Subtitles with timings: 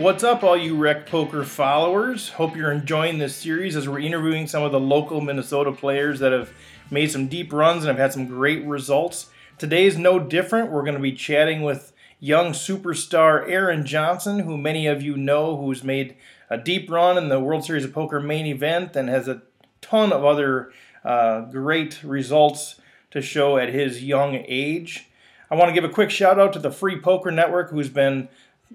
[0.00, 2.30] What's up, all you Rec Poker followers?
[2.30, 6.32] Hope you're enjoying this series as we're interviewing some of the local Minnesota players that
[6.32, 6.54] have
[6.90, 9.28] made some deep runs and have had some great results.
[9.58, 10.70] Today's no different.
[10.70, 15.58] We're going to be chatting with young superstar Aaron Johnson, who many of you know,
[15.58, 16.16] who's made
[16.48, 19.42] a deep run in the World Series of Poker main event and has a
[19.82, 20.72] ton of other
[21.04, 22.80] uh, great results
[23.10, 25.10] to show at his young age.
[25.50, 28.28] I want to give a quick shout out to the Free Poker Network, who's been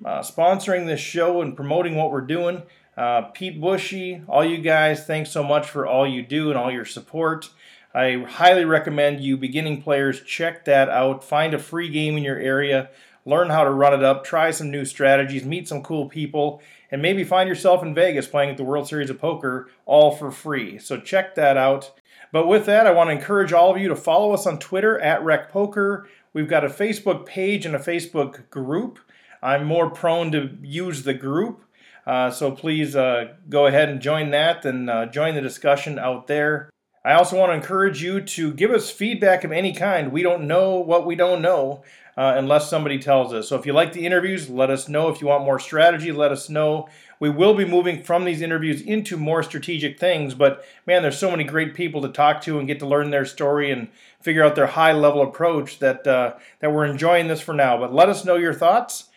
[0.04, 2.63] uh, sponsoring this show and promoting what we're doing.
[2.98, 6.71] Uh, Pete Bushy, all you guys, thanks so much for all you do and all
[6.71, 7.49] your support.
[7.94, 11.23] I highly recommend you beginning players check that out.
[11.23, 12.90] Find a free game in your area,
[13.26, 17.02] learn how to run it up, try some new strategies, meet some cool people, and
[17.02, 20.77] maybe find yourself in Vegas playing at the World Series of Poker all for free.
[20.77, 21.91] So check that out.
[22.32, 24.99] But with that, I want to encourage all of you to follow us on Twitter
[24.99, 26.05] at RecPoker.
[26.34, 28.99] We've got a Facebook page and a Facebook group.
[29.46, 31.62] I'm more prone to use the group.
[32.07, 36.26] Uh, so please uh, go ahead and join that and uh, join the discussion out
[36.26, 36.71] there.
[37.05, 40.12] I also want to encourage you to give us feedback of any kind.
[40.12, 41.84] We don't know what we don't know
[42.18, 43.48] uh, unless somebody tells us.
[43.48, 45.10] So if you like the interviews, let us know.
[45.10, 46.90] If you want more strategy, let us know.
[47.20, 51.29] We will be moving from these interviews into more strategic things, but man, there's so
[51.29, 54.55] many great people to talk to and get to learn their story and figure out
[54.55, 57.77] their high level approach that uh, that we're enjoying this for now.
[57.77, 59.10] But let us know your thoughts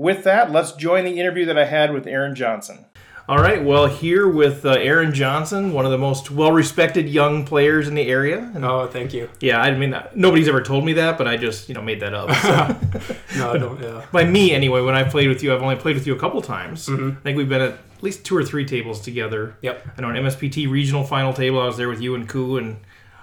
[0.00, 2.86] with that, let's join the interview that I had with Aaron Johnson.
[3.28, 7.86] All right, well, here with uh, Aaron Johnson, one of the most well-respected young players
[7.86, 8.38] in the area.
[8.54, 9.28] And, oh, thank you.
[9.40, 12.14] Yeah, I mean, nobody's ever told me that, but I just, you know, made that
[12.14, 12.32] up.
[12.34, 13.14] So.
[13.36, 13.80] no, I don't.
[13.80, 14.04] Yeah.
[14.10, 14.80] By me, anyway.
[14.80, 16.88] When I played with you, I've only played with you a couple times.
[16.88, 17.18] Mm-hmm.
[17.18, 19.54] I think we've been at at least two or three tables together.
[19.60, 19.86] Yep.
[19.98, 21.60] I know an MSPT regional final table.
[21.60, 22.78] I was there with you and Koo and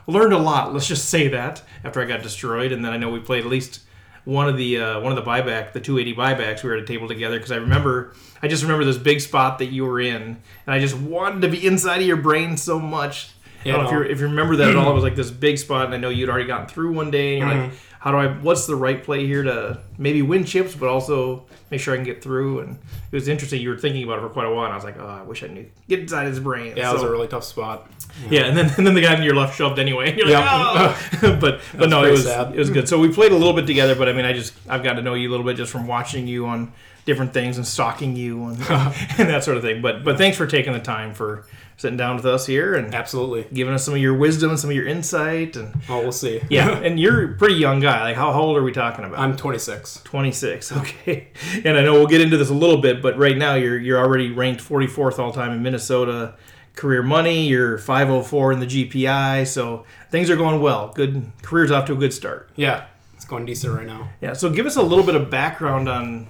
[0.06, 0.72] learned a lot.
[0.74, 3.50] Let's just say that after I got destroyed, and then I know we played at
[3.50, 3.82] least
[4.28, 6.86] one of the uh, one of the buyback, the 280 buybacks, we were at a
[6.86, 10.22] table together because I remember, I just remember this big spot that you were in,
[10.22, 10.38] and
[10.68, 13.32] I just wanted to be inside of your brain so much.
[13.64, 14.92] Yeah, I don't know if, you if you remember that at all.
[14.92, 17.40] It was like this big spot, and I know you'd already gotten through one day,
[17.40, 17.70] and you're mm-hmm.
[17.70, 18.28] like, how do I?
[18.28, 22.06] What's the right play here to maybe win chips, but also make sure I can
[22.06, 22.60] get through?
[22.60, 23.62] And it was interesting.
[23.62, 25.22] You were thinking about it for quite a while, and I was like, oh, I
[25.22, 26.76] wish I knew get inside his brain.
[26.76, 27.90] Yeah, so, it was a really tough spot.
[28.30, 30.10] Yeah, and then and then the guy on your left shoved anyway.
[30.10, 30.98] And you're like, oh.
[31.42, 32.54] but but no, it was sad.
[32.54, 32.88] it was good.
[32.88, 35.02] So we played a little bit together, but I mean, I just I've got to
[35.02, 36.72] know you a little bit just from watching you on
[37.06, 39.82] different things and stalking you and, and that sort of thing.
[39.82, 41.46] But but thanks for taking the time for
[41.78, 44.72] sitting down with us here and absolutely giving us some of your wisdom and some
[44.72, 48.16] of your insight and oh we'll see yeah and you're a pretty young guy like
[48.16, 51.28] how, how old are we talking about i'm 26 26 okay
[51.64, 54.00] and i know we'll get into this a little bit but right now you're you're
[54.00, 56.34] already ranked 44th all time in minnesota
[56.78, 61.86] career money you're 504 in the gpi so things are going well good career's off
[61.88, 64.82] to a good start yeah it's going decent right now yeah so give us a
[64.82, 66.28] little bit of background on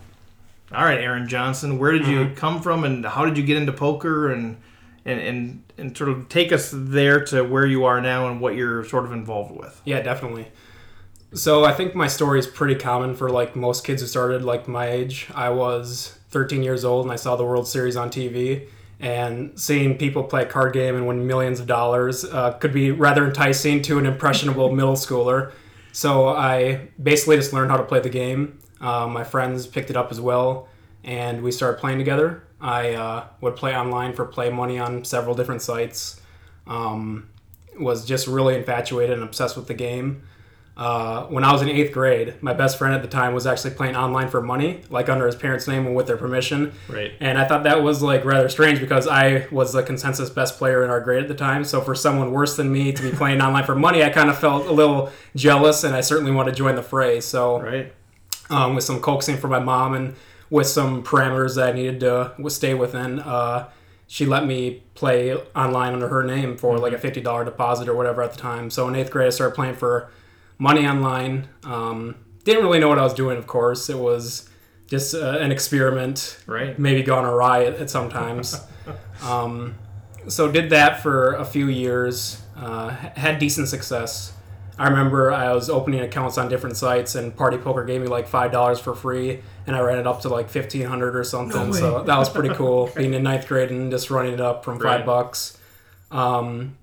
[0.71, 2.33] all right aaron johnson where did you mm-hmm.
[2.33, 4.57] come from and how did you get into poker and
[5.05, 8.55] and, and and sort of take us there to where you are now and what
[8.55, 9.79] you're sort of involved with.
[9.85, 10.47] Yeah, definitely.
[11.33, 14.67] So I think my story is pretty common for like most kids who started like
[14.67, 15.27] my age.
[15.35, 18.67] I was 13 years old and I saw the World Series on TV.
[18.99, 22.91] And seeing people play a card game and win millions of dollars uh, could be
[22.91, 25.51] rather enticing to an impressionable middle schooler.
[25.91, 28.59] So I basically just learned how to play the game.
[28.81, 30.67] Uh, my friends picked it up as well,
[31.03, 32.43] and we started playing together.
[32.59, 36.21] I uh, would play online for play money on several different sites.
[36.65, 37.29] Um,
[37.79, 40.23] was just really infatuated and obsessed with the game.
[40.77, 43.71] Uh, when I was in eighth grade, my best friend at the time was actually
[43.71, 46.71] playing online for money, like under his parents' name and with their permission.
[46.87, 47.13] Right.
[47.19, 50.83] And I thought that was like rather strange because I was the consensus best player
[50.83, 51.63] in our grade at the time.
[51.63, 54.37] So for someone worse than me to be playing online for money, I kind of
[54.37, 57.21] felt a little jealous, and I certainly wanted to join the fray.
[57.21, 57.91] So, right.
[58.49, 60.15] Um, with some coaxing from my mom and
[60.49, 63.19] with some parameters that I needed to stay within.
[63.19, 63.69] Uh,
[64.05, 67.95] she let me play online under her name for like a fifty dollar deposit or
[67.95, 68.69] whatever at the time.
[68.69, 70.09] So in eighth grade, I started playing for
[70.57, 71.47] money online.
[71.63, 73.89] Um, didn't really know what I was doing, of course.
[73.89, 74.49] It was
[74.87, 76.77] just uh, an experiment, right?
[76.79, 78.59] Maybe gone awry at, at sometimes.
[79.23, 79.75] um,
[80.27, 82.41] so did that for a few years.
[82.55, 84.33] Uh, had decent success.
[84.79, 88.27] I remember I was opening accounts on different sites, and Party Poker gave me like
[88.27, 91.67] five dollars for free, and I ran it up to like fifteen hundred or something.
[91.67, 94.63] No so that was pretty cool, being in ninth grade and just running it up
[94.63, 95.05] from five right.
[95.05, 95.57] bucks.
[96.11, 96.77] Um,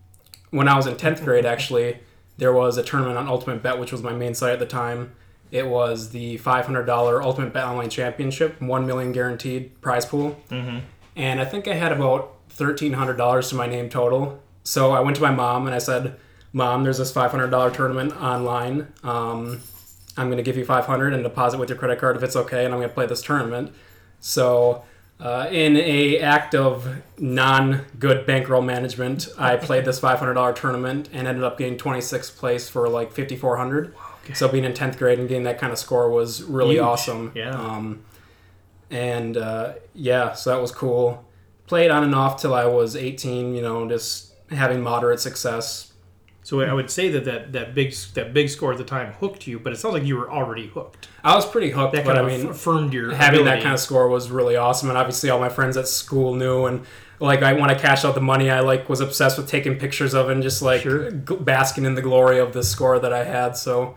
[0.51, 1.99] when I was in tenth grade, actually,
[2.37, 5.15] there was a tournament on Ultimate Bet, which was my main site at the time.
[5.51, 10.41] It was the five hundred dollar Ultimate Bet Online Championship, one million guaranteed prize pool,
[10.51, 10.79] mm-hmm.
[11.17, 14.43] and I think I had about thirteen hundred dollars to my name total.
[14.65, 16.17] So I went to my mom and I said
[16.55, 18.87] mom, there's this $500 tournament online.
[19.03, 19.61] Um,
[20.17, 22.65] I'm going to give you 500 and deposit with your credit card if it's okay,
[22.65, 23.75] and I'm going to play this tournament.
[24.21, 24.85] So
[25.21, 31.45] Uh, in a act of non-good bankroll management, I played this $500 tournament and ended
[31.45, 33.95] up getting 26th place for like 5,400.
[34.25, 34.35] Okay.
[34.35, 36.83] So being in 10th grade and getting that kind of score was really Huge.
[36.83, 37.33] awesome.
[37.35, 37.51] Yeah.
[37.51, 38.05] Um,
[38.91, 41.25] and uh, yeah, so that was cool.
[41.67, 43.55] Played on and off till I was 18.
[43.55, 45.93] You know, just having moderate success.
[46.45, 49.47] So I would say that, that that big that big score at the time hooked
[49.47, 51.09] you, but it sounds like you were already hooked.
[51.25, 53.57] I was pretty hooked, That but kind I of mean, affirmed your having ability.
[53.57, 56.67] that kind of score was really awesome and obviously all my friends at school knew
[56.67, 56.85] and
[57.19, 60.13] like I want to cash out the money I like was obsessed with taking pictures
[60.13, 61.11] of and just like Sure.
[61.13, 63.97] basking in the glory of the score that I had so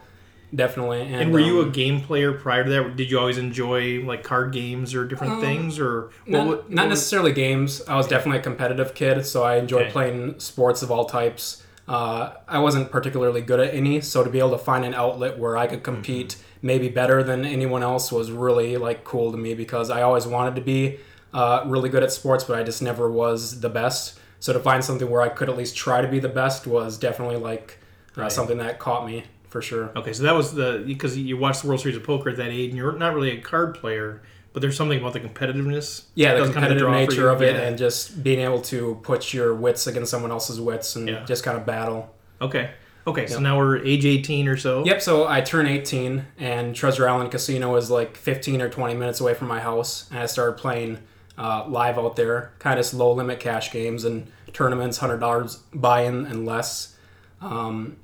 [0.55, 2.95] definitely and, And were you a um, game player prior to that?
[2.95, 7.33] Did you always enjoy like card games or different things, or not, what- what necessarily
[7.33, 9.91] games I was definitely a competitive kid so I enjoyed Okay.
[9.91, 14.39] playing sports of all types uh, I wasn't particularly good at any so to be
[14.39, 16.67] able to find an outlet where I could compete Mm-hmm.
[16.67, 20.55] maybe better than anyone else was really like cool to me because I always wanted
[20.55, 20.97] to be
[21.33, 24.19] uh, really good at sports, but I just never was the best.
[24.39, 26.97] So to find something where I could at least try to be the best was
[26.97, 27.77] definitely like
[28.17, 28.31] uh, Right.
[28.31, 29.91] something that caught me for sure.
[29.95, 32.49] Okay, so that was the because you watched the World Series of Poker at that
[32.49, 34.21] age, and you're not really a card player,
[34.57, 36.05] but there's something about the competitiveness.
[36.15, 37.61] Yeah, the was kind of competitive nature of it, Yeah.
[37.61, 41.23] and just being able to put your wits against someone else's wits and Yeah.
[41.25, 42.11] just kind of battle.
[42.41, 42.71] Okay,
[43.05, 44.83] okay, so now we're age 18 or so.
[44.83, 44.99] Yep.
[45.03, 49.35] So I turned 18, and Treasure Island Casino is like 15 or 20 minutes away
[49.35, 50.97] from my house, and I started playing
[51.37, 56.25] uh, live out there, kind of low limit cash games and tournaments, hundred dollars buy-in
[56.25, 56.95] and less.
[57.43, 57.97] Um,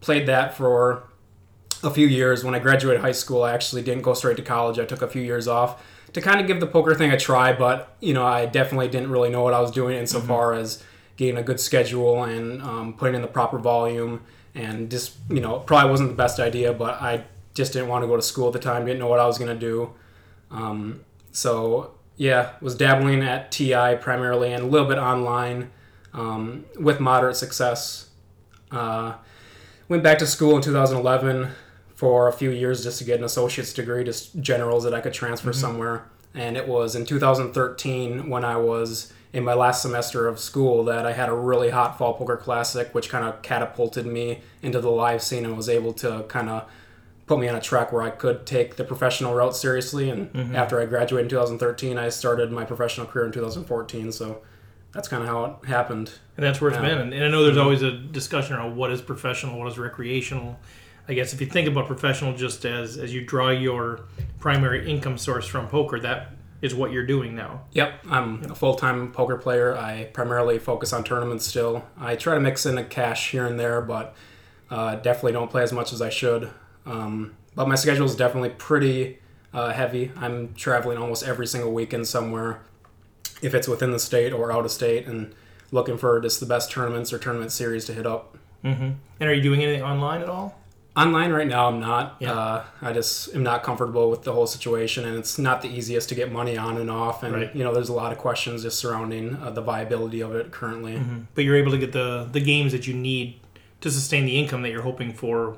[0.00, 1.04] played that for
[1.82, 2.44] a few years.
[2.44, 4.78] When I graduated high school, I actually didn't go straight to college.
[4.78, 5.82] I took a few years off
[6.12, 9.10] to kind of give the poker thing a try, but you know, I definitely didn't
[9.10, 10.82] really know what I was doing insofar as
[11.16, 14.22] getting a good schedule and um, putting in the proper volume.
[14.54, 17.24] And just you know, probably wasn't the best idea, but I
[17.54, 18.84] just didn't want to go to school at the time.
[18.84, 19.94] Didn't know what I was gonna do.
[20.50, 25.70] Um, so yeah, was dabbling at TI primarily and a little bit online
[26.12, 28.10] um, with moderate success.
[28.70, 29.14] Uh,
[29.88, 31.50] went back to school in 2011
[32.02, 35.12] for a few years just to get an associate's degree, just generals that I could
[35.12, 35.60] transfer mm-hmm.
[35.60, 36.04] somewhere.
[36.34, 41.06] And it was in 2013 when I was in my last semester of school that
[41.06, 44.90] I had a really hot fall poker classic, which kind of catapulted me into the
[44.90, 46.68] live scene and was able to kind of
[47.28, 50.10] put me on a track where I could take the professional route seriously.
[50.10, 50.56] And mm-hmm.
[50.56, 54.10] after I graduated in 2013, I started my professional career in 2014.
[54.10, 54.42] So
[54.90, 56.10] that's kind of how it happened.
[56.36, 56.88] And that's where it's Yeah.
[56.88, 56.98] been.
[56.98, 60.58] And, and I know there's always a discussion around what is professional, what is recreational.
[61.08, 64.00] I guess if you think about professional just as as you draw your
[64.38, 66.32] primary income source from poker, that
[66.62, 67.64] is what you're doing now.
[67.72, 69.76] Yep, I'm a full time poker player.
[69.76, 71.84] I primarily focus on tournaments still.
[71.98, 74.14] I try to mix in a cash here and there, but
[74.70, 76.50] uh, definitely don't play as much as I should.
[76.86, 79.18] Um, but my schedule is definitely pretty
[79.52, 80.12] uh, heavy.
[80.16, 82.62] I'm traveling almost every single weekend somewhere,
[83.42, 85.34] if it's within the state or out of state, and
[85.72, 88.38] looking for just the best tournaments or tournament series to hit up.
[88.64, 88.92] Mm-hmm.
[89.20, 90.58] And are you doing anything online at all?
[90.94, 92.16] Online right now, I'm not.
[92.20, 92.32] Yeah.
[92.32, 96.10] Uh, I just am not comfortable with the whole situation, and it's not the easiest
[96.10, 97.22] to get money on and off.
[97.22, 97.56] And Right.
[97.56, 101.00] you know, there's a lot of questions just surrounding uh, the viability of it currently.
[101.34, 103.40] But you're able to get the the games that you need
[103.80, 105.56] to sustain the income that you're hoping for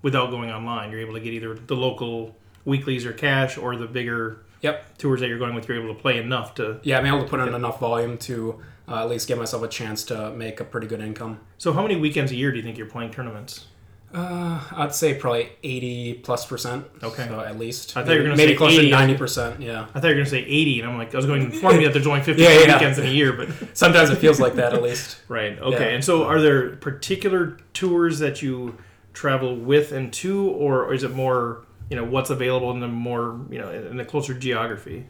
[0.00, 0.90] without going online.
[0.90, 4.96] You're able to get either the local weeklies or cash or the bigger Yep.
[4.98, 5.68] tours that you're going with.
[5.68, 6.80] You're able to play enough to.
[6.84, 9.68] Yeah, I'm able to put in enough volume to uh, at least give myself a
[9.68, 11.40] chance to make a pretty good income.
[11.58, 13.66] So how many weekends a year do you think you're playing tournaments?
[14.12, 16.84] Uh, I'd say probably 80 plus percent.
[17.02, 17.28] Okay.
[17.28, 17.96] So at least.
[17.96, 18.90] I thought you were gonna maybe say closer 80.
[18.90, 19.60] to 90 percent.
[19.60, 19.86] Yeah.
[19.94, 21.54] I thought you were going to say 80, and I'm like, I was going to
[21.54, 22.74] inform you that there's only 50 Yeah, yeah.
[22.74, 25.18] weekends in a year, but Sometimes it feels like that at least.
[25.28, 25.90] right, okay.
[25.90, 25.94] Yeah.
[25.94, 28.76] And so, are there particular tours that you
[29.12, 33.40] travel with and to, or is it more, you know, what's available in the more,
[33.48, 35.06] you know, in the closer geography?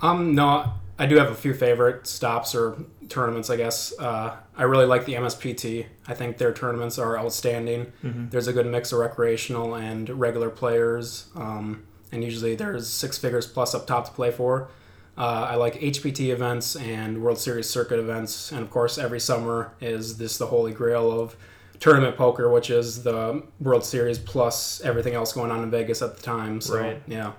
[0.00, 2.76] Um, no, I do have a few favorite stops or
[3.08, 3.50] tournaments.
[3.50, 5.86] I guess uh, I really like the MSPT.
[6.08, 7.92] I think their tournaments are outstanding.
[8.02, 13.46] There's a good mix of recreational and regular players, um, and usually there's six figures
[13.46, 14.68] plus up top to play for.
[15.18, 19.72] Uh, I like HPT events and World Series circuit events, and of course, every summer
[19.80, 21.36] is this the holy grail of
[21.80, 26.16] tournament poker, which is the World Series plus everything else going on in Vegas at
[26.16, 26.60] the time.
[26.60, 27.02] So, Right.
[27.06, 27.32] yeah.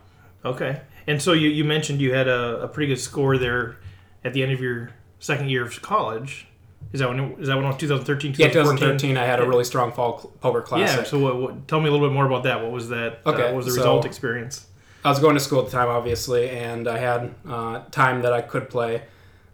[0.46, 0.82] Okay.
[1.08, 3.78] And so you, you mentioned you had a, a pretty good score there
[4.24, 6.48] at the end of your second year of college.
[6.94, 9.48] Is that when it, is that when it was 2013, Yeah, 2013, I had a
[9.48, 10.96] really strong fall poker class.
[10.96, 11.04] Yeah.
[11.04, 12.62] So what, what, tell me a little bit more about that.
[12.62, 13.22] What was that?
[13.26, 14.66] uh, Okay, what was the so- result experience?
[15.06, 18.34] I was going to school at the time, obviously, and I had uh, time that
[18.34, 19.04] I could play.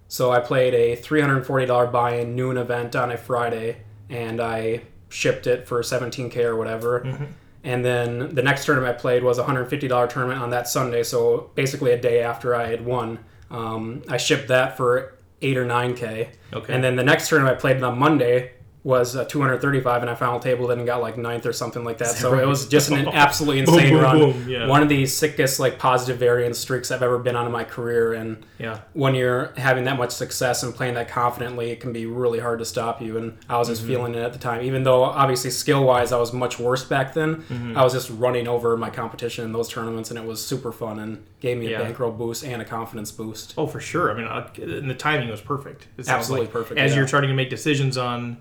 [0.07, 3.77] So I played a $340 buy-in noon event on a Friday,
[4.09, 7.01] and I shipped it for 17k or whatever.
[7.01, 7.25] Mm-hmm.
[7.63, 11.03] And then the next tournament I played was a $150 tournament on that Sunday.
[11.03, 13.19] So basically, a day after I had won,
[13.51, 16.31] Um, I shipped that for eight or nine k.
[16.51, 16.73] Okay.
[16.73, 18.53] And then the next tournament I played on Monday
[18.85, 21.99] was uh, 235, and I final tabled it and got like ninth or something like
[21.99, 22.15] that.
[22.23, 24.17] So it was just an absolutely insane boom, run.
[24.19, 24.67] boom, yeah.
[24.67, 28.13] One of the sickest like positive variance streaks I've ever been on in my career,
[28.13, 28.79] and Yeah.
[28.93, 32.59] when you're having that much success and playing that confidently, it can be really hard
[32.59, 33.17] to stop you.
[33.17, 33.91] And I was just Mm-hmm.
[33.91, 37.13] feeling it at the time, even though obviously skill wise I was much worse back
[37.13, 37.37] then.
[37.37, 37.77] Mm-hmm.
[37.77, 40.99] I was just running over my competition in those tournaments, and it was super fun
[40.99, 41.81] and gave me a Yeah.
[41.83, 43.53] bankroll boost and a confidence boost.
[43.57, 44.11] Oh, for sure.
[44.11, 45.87] I mean, uh, and the timing was perfect.
[45.97, 46.53] It Absolutely like.
[46.53, 46.97] perfect, As yeah.
[46.97, 48.37] you're starting to make decisions on,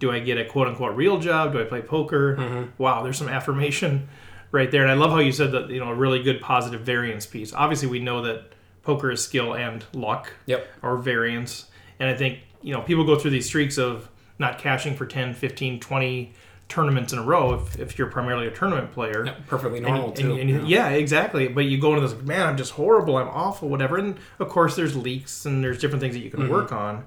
[0.00, 1.52] do I get a quote unquote real job?
[1.52, 2.36] Do I play poker?
[2.36, 2.82] Mm-hmm.
[2.82, 4.08] Wow, there's some affirmation
[4.52, 4.82] right there.
[4.82, 5.70] And I love how you said that.
[5.70, 7.52] You know, a really good positive variance piece.
[7.54, 8.52] Obviously, we know that
[8.82, 10.32] poker is skill and luck.
[10.46, 10.66] Yep.
[10.82, 11.66] Or variance.
[12.00, 15.34] And I think you know people go through these streaks of not cashing for 10,
[15.34, 16.32] 15, 20
[16.70, 19.26] tournaments in a row if, if you're primarily a tournament player.
[19.26, 20.36] Yep, perfectly normal and- too.
[20.36, 21.48] and you- yeah, exactly.
[21.48, 23.98] But you go into this, man, I'm just horrible, I'm awful, whatever.
[23.98, 26.52] And of course, there's leaks and there's different things that you can Mm-hmm.
[26.52, 27.04] work on.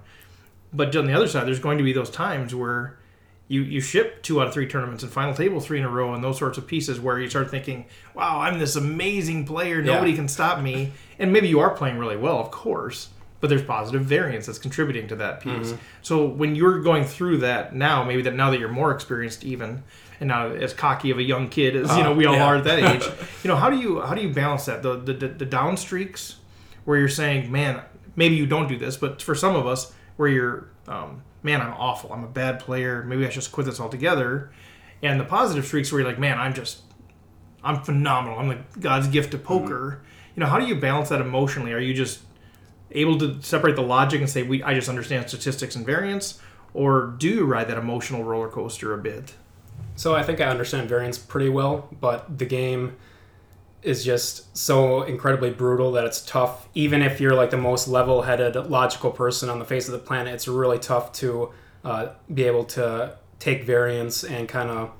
[0.74, 2.98] But on the other side, there's going to be those times where
[3.48, 6.14] you you ship two out of three tournaments and final table three in a row
[6.14, 9.94] and those sorts of pieces where you start thinking, wow, I'm this amazing player, Yeah.
[9.94, 10.92] nobody can stop me.
[11.20, 13.10] And maybe you are playing really well, of course.
[13.42, 15.68] But there's positive variance that's contributing to that piece.
[15.68, 15.76] Mm-hmm.
[16.02, 19.84] So when you're going through that now, maybe that now that you're more experienced, even
[20.22, 22.46] and now as cocky of a young kid as you know Uh, we all yeah.
[22.46, 23.04] are at that age,
[23.44, 25.76] you know how do you how do you balance that the the, the, the down
[25.76, 26.38] streaks
[26.86, 27.82] where you're saying, man,
[28.16, 31.74] maybe you don't do this, but for some of us, where you're, um, man, I'm
[31.74, 34.52] awful, I'm a bad player, maybe I should just quit this altogether,
[35.02, 36.82] and the positive streaks where you're like, man, I'm just,
[37.62, 40.02] I'm phenomenal, I'm like God's gift to poker.
[40.34, 41.74] You know, how do you balance that emotionally?
[41.74, 42.22] Are you just
[42.92, 46.40] able to separate the logic and say, we, I just understand statistics and variance,
[46.74, 49.34] or do you ride that emotional roller coaster a bit?
[49.98, 52.96] So I think I understand variance pretty well, but the game
[53.84, 56.68] is just so incredibly brutal that it's tough.
[56.74, 60.34] Even if you're like the most level-headed, logical person on the face of the planet,
[60.34, 61.52] it's really tough to
[61.84, 64.92] uh, be able to take variance and kind of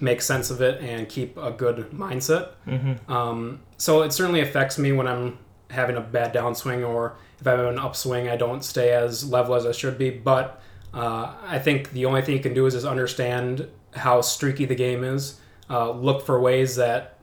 [0.00, 2.50] make sense of it and keep a good mindset.
[2.66, 3.10] Mm-hmm.
[3.12, 5.38] Um, so it certainly affects me when I'm
[5.70, 9.54] having a bad downswing or if I have an upswing, I don't stay as level
[9.54, 10.10] as I should be.
[10.10, 10.62] But
[10.94, 14.74] uh, I think the only thing you can do is just understand how streaky the
[14.74, 15.40] game is.
[15.68, 17.17] Uh, look for ways that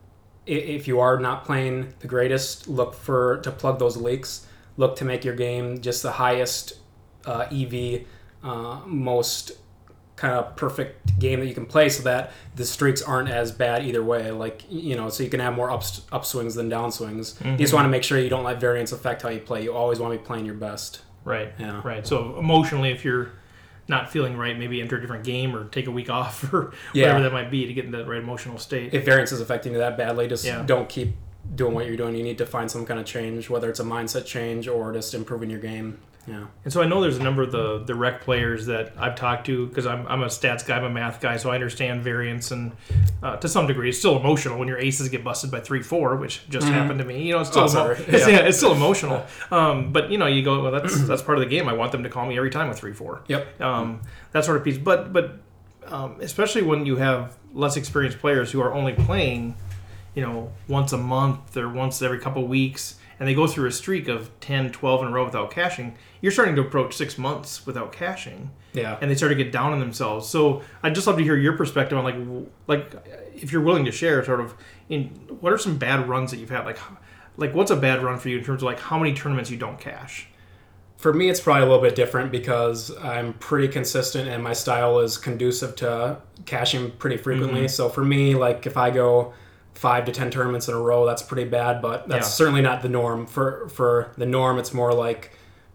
[0.45, 4.45] if you are not playing the greatest, look for to plug those leaks.
[4.77, 6.73] Look to make your game just the highest
[7.25, 8.01] uh, EV,
[8.43, 9.53] uh, most
[10.15, 13.85] kind of perfect game that you can play, so that the streaks aren't as bad
[13.85, 14.31] either way.
[14.31, 17.43] Like you know, so you can have more ups, upswings than downswings.
[17.43, 19.63] You just want to make sure you don't let variance affect how you play.
[19.63, 21.01] You always want to be playing your best.
[21.23, 21.53] Right.
[21.57, 21.81] Yeah.
[21.83, 22.05] Right.
[22.05, 23.31] So emotionally, if you're
[23.87, 27.07] not feeling right, maybe enter a different game or take a week off or Yeah.
[27.07, 28.93] whatever that might be to get in that right emotional state.
[28.93, 30.63] if variance is affecting you that badly, just Yeah.
[30.65, 31.13] don't keep
[31.55, 32.15] doing what you're doing.
[32.15, 35.13] You need to find some kind of change, whether it's a mindset change or just
[35.13, 35.99] improving your game.
[36.27, 36.46] Yeah.
[36.63, 39.46] And so I know there's a number of the the rec players that I've talked
[39.46, 42.50] to because I'm, I'm a stats guy, I'm a math guy, so I understand variance
[42.51, 42.72] and
[43.22, 46.15] uh, to some degree it's still emotional when your aces get busted by three four,
[46.15, 47.22] which just happened to me.
[47.27, 48.39] You know, it's still Oh, emo- it's, Yeah.
[48.39, 49.24] yeah, it's still emotional.
[49.51, 51.70] Um, but you know, you go well, that's that's part of the game.
[51.70, 53.22] I want them to call me every time with three four.
[53.27, 53.62] Yep.
[53.62, 54.01] um,
[54.32, 54.77] that sort of piece.
[54.79, 55.34] But but
[55.88, 59.55] um, especially when you have less experienced players who are only playing,
[60.15, 63.67] you know, once a month or once every couple of weeks, and they go through
[63.67, 67.17] a streak of 10, 12 in a row without cashing, you're starting to approach six
[67.17, 68.51] months without cashing.
[68.74, 68.98] Yeah.
[69.00, 70.27] And they start to get down on themselves.
[70.27, 72.15] So I'd just love to hear your perspective on like,
[72.67, 74.55] like if you're willing to share, sort of,
[74.89, 75.07] in
[75.39, 76.65] what are some bad runs that you've had?
[76.65, 76.77] Like,
[77.38, 79.57] like what's a bad run for you in terms of like how many tournaments you
[79.57, 80.27] don't cash?
[80.98, 85.00] For me, it's probably a little bit different because I'm pretty consistent and my style
[85.00, 87.62] is conducive to cashing pretty frequently.
[87.62, 87.67] Mm-hmm.
[87.67, 89.34] So for me, like if I go
[89.75, 92.32] five to ten tournaments in a row, that's pretty bad, but that's Yeah.
[92.32, 93.27] certainly not the norm.
[93.27, 95.32] For for the norm, it's more like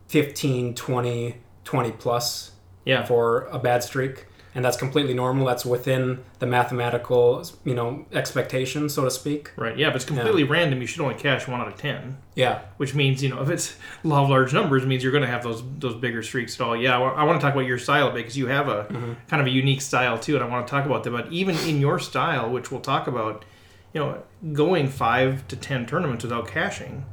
[0.08, 2.52] 15, 20, 20 plus
[2.84, 3.04] Yeah.
[3.04, 4.26] for a bad streak.
[4.52, 5.46] And that's completely normal.
[5.46, 9.52] That's within the mathematical, you know, expectation, so to speak.
[9.54, 9.78] Right.
[9.78, 9.90] Yeah.
[9.90, 12.16] If it's completely random, you should only cash one out of ten.
[12.34, 12.60] Yeah.
[12.78, 15.44] which means you know if it's law of large numbers means you're going to have
[15.44, 16.74] those those bigger streaks at all.
[16.76, 19.12] Yeah, I want to talk about your style a bit because you have a mm-hmm.
[19.28, 21.10] kind of a unique style too, and I want to talk about that.
[21.12, 23.44] But even in your style, which we'll talk about,
[23.92, 27.04] you know, going five to ten tournaments without cashing,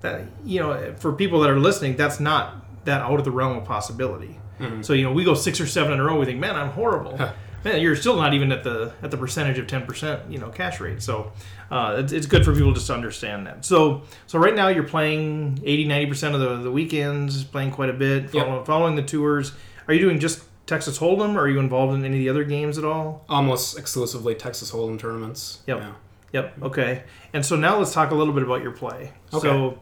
[0.00, 3.56] that you know, for people that are listening, that's not that out of the realm
[3.56, 4.38] of possibility.
[4.82, 6.70] So you know, we go six or seven in a row, we think, man, I'm
[6.70, 7.18] horrible.
[7.64, 10.50] Man, you're still not even at the at the percentage of ten percent, you know,
[10.50, 11.02] cash rate.
[11.02, 11.32] So
[11.70, 13.64] uh, it's, it's good for people just to understand that.
[13.64, 17.88] So so right now you're playing 80, 90 percent of the, the weekends, playing quite
[17.88, 19.52] a bit, following, following the tours.
[19.88, 21.34] Are you doing just Texas Hold'em?
[21.34, 23.24] Or are you involved in any of the other games at all?
[23.28, 25.60] Almost exclusively Texas Hold'em tournaments.
[25.66, 25.78] Yep.
[25.80, 25.92] Yeah.
[26.32, 26.62] Yep.
[26.62, 27.02] Okay.
[27.32, 29.12] And so now let's talk a little bit about your play.
[29.30, 29.78] So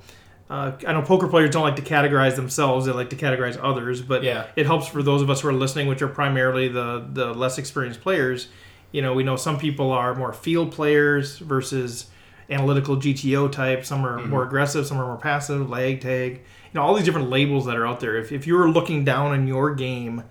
[0.51, 4.03] uh, I know poker players don't like to categorize themselves; they like to categorize others.
[4.03, 4.47] But Yeah.
[4.55, 7.57] it helps for those of us who are listening, which are primarily the the less
[7.59, 8.49] experienced players.
[8.91, 12.11] You know, we know some people are more field players versus
[12.51, 13.87] analytical GTO type.
[13.87, 16.33] Some are more aggressive, some are more passive, lag tag.
[16.35, 16.41] You
[16.75, 18.19] know, all these different labels that are out there.
[18.19, 20.25] If if you were looking down on your game,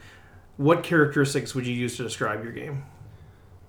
[0.62, 2.84] what characteristics would you use to describe your game?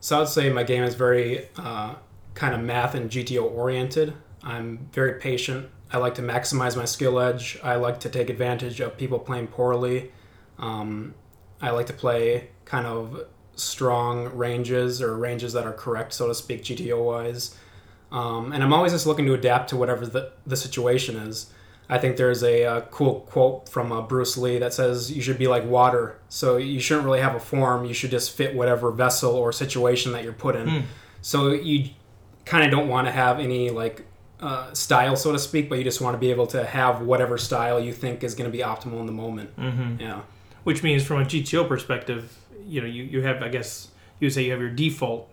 [0.00, 1.94] So I'd say my game is very uh,
[2.34, 4.12] kind of math and GTO oriented.
[4.42, 5.70] I'm very patient.
[5.90, 7.58] I like to maximize my skill edge.
[7.62, 10.12] I like to take advantage of people playing poorly.
[10.58, 11.14] Um,
[11.62, 13.24] I like to play kind of
[13.56, 17.56] strong ranges or ranges that are correct, so to speak, GTO wise.
[18.10, 21.50] Um, and I'm always just looking to adapt to whatever the, the situation is.
[21.94, 25.38] I think there's a, uh cool quote from uh, Bruce Lee that says you should
[25.38, 26.18] be like water.
[26.28, 27.84] So you shouldn't really have a form.
[27.84, 30.84] You should just fit whatever vessel or situation that you're put in.
[31.20, 31.90] So you
[32.44, 34.04] kind of don't want to have any like
[34.40, 37.38] uh, style, so to speak, but you just want to be able to have whatever
[37.38, 39.56] style you think is going to be optimal in the moment.
[39.56, 40.00] Mm-hmm.
[40.00, 40.22] Yeah.
[40.64, 44.32] Which means, from a GTO perspective, you know, you, you have, I guess, you would
[44.32, 45.28] say you have your default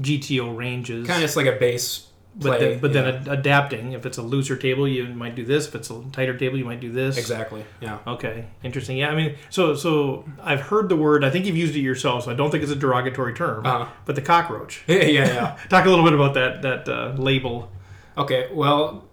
[0.00, 1.06] GTO ranges.
[1.06, 2.58] Kind of just like a base but play.
[2.58, 3.02] then, but yeah.
[3.02, 3.92] then ad- adapting.
[3.92, 5.66] If it's a looser table, you might do this.
[5.66, 7.18] If it's a tighter table, you might do this.
[7.18, 7.64] exactly.
[7.80, 7.98] Yeah.
[8.06, 8.96] Okay, interesting.
[8.96, 11.24] Yeah, I mean, so so I've heard the word.
[11.24, 13.66] I think you've used it yourself, so I don't think it's a derogatory term.
[13.66, 13.86] Uh-huh.
[14.04, 14.84] But the cockroach.
[14.86, 15.58] yeah, yeah, yeah.
[15.68, 17.70] Talk a little bit about that that uh, label.
[18.16, 19.08] Okay, well,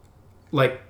[0.51, 0.81] like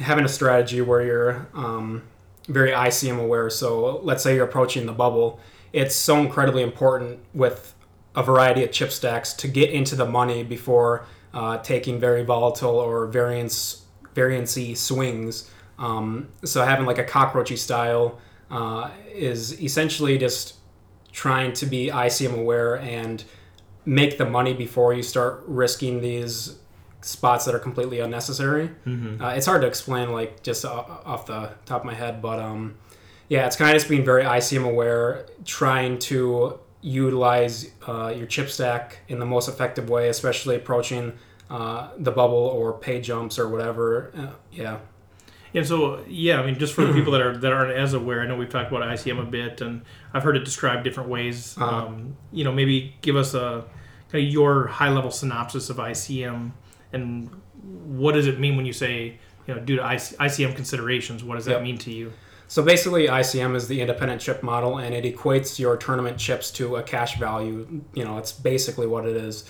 [0.00, 2.02] having a strategy where you're um,
[2.48, 3.48] very ICM aware.
[3.48, 5.40] So let's say you're approaching the bubble.
[5.72, 7.74] It's so incredibly important with
[8.14, 12.76] a variety of chip stacks to get into the money before uh, taking very volatile
[12.76, 15.50] or variance variancy swings.
[15.78, 20.54] Um, so having like a cockroachy style uh, is essentially just
[21.12, 23.24] trying to be ICM aware and
[23.84, 26.56] make the money before you start risking these
[27.00, 28.70] spots that are completely unnecessary.
[29.20, 32.76] Uh, it's hard to explain, like just off the top of my head, but um,
[33.28, 38.48] yeah, it's kind of just being very ICM aware, trying to utilize uh, your chip
[38.48, 41.12] stack in the most effective way, especially approaching
[41.50, 44.12] uh, the bubble or pay jumps or whatever.
[44.16, 44.78] Uh, yeah.
[45.52, 48.20] And so, yeah, I mean, just for the people that are that aren't as aware,
[48.22, 51.56] I know we've talked about ICM a bit, and I've heard it described different ways.
[51.56, 51.86] Uh-huh.
[51.86, 53.64] Um, you know, maybe give us a
[54.10, 56.50] kind of your high level synopsis of ICM,
[56.92, 57.30] and
[57.62, 61.36] what does it mean when you say, you know, due to IC- ICM considerations, what
[61.36, 61.62] does that Yep.
[61.62, 62.12] mean to you?
[62.48, 66.76] So basically, ICM is the independent chip model, and it equates your tournament chips to
[66.76, 67.82] a cash value.
[67.94, 69.44] You know, it's basically what it is.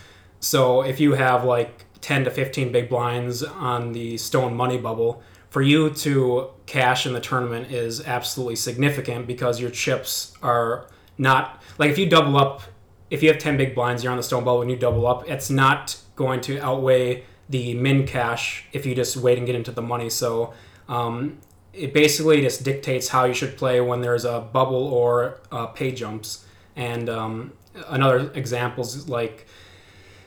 [0.45, 5.23] So if you have like 10 to 15 big blinds on the stone money bubble,
[5.49, 11.63] for you to cash in the tournament is absolutely significant because your chips are not
[11.79, 12.61] like if you double up,
[13.09, 15.29] if you have 10 big blinds, you're on the stone bubble and you double up,
[15.31, 19.73] it's not going to outweigh the min cash if you just wait and get into
[19.73, 20.11] the money.
[20.11, 20.53] So
[20.91, 21.39] um,
[21.73, 25.93] it basically just dictates how you should play when there's a bubble or uh, pay
[25.93, 26.45] jumps.
[26.77, 27.53] And um,
[27.89, 29.47] another example is like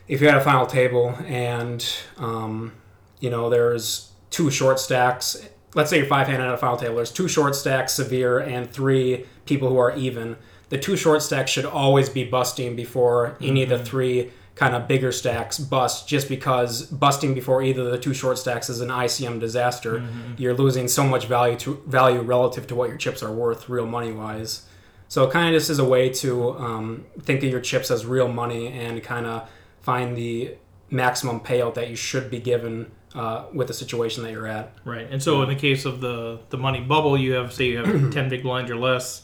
[0.07, 1.85] if you had a final table and
[2.17, 2.73] um,
[3.19, 5.47] you know there's two short stacks.
[5.73, 6.95] Let's say you're five handed at a final table.
[6.95, 10.37] There's two short stacks, severe, and three people who are even.
[10.69, 14.87] The two short stacks should always be busting before any of the three kind of
[14.87, 18.89] bigger stacks bust just because busting before either of the two short stacks is an
[18.89, 19.99] ICM disaster.
[20.37, 23.85] You're losing so much value to value relative to what your chips are worth, real
[23.85, 24.65] money wise.
[25.09, 28.27] So kind of just is a way to um, think of your chips as real
[28.27, 29.49] money and kind of
[29.87, 30.53] find the
[30.89, 34.73] maximum payout that you should be given uh, with the situation that you're at.
[34.85, 35.07] Right.
[35.09, 38.11] And so in the case of the the money bubble, you have say you have
[38.17, 39.23] ten big blinds or less.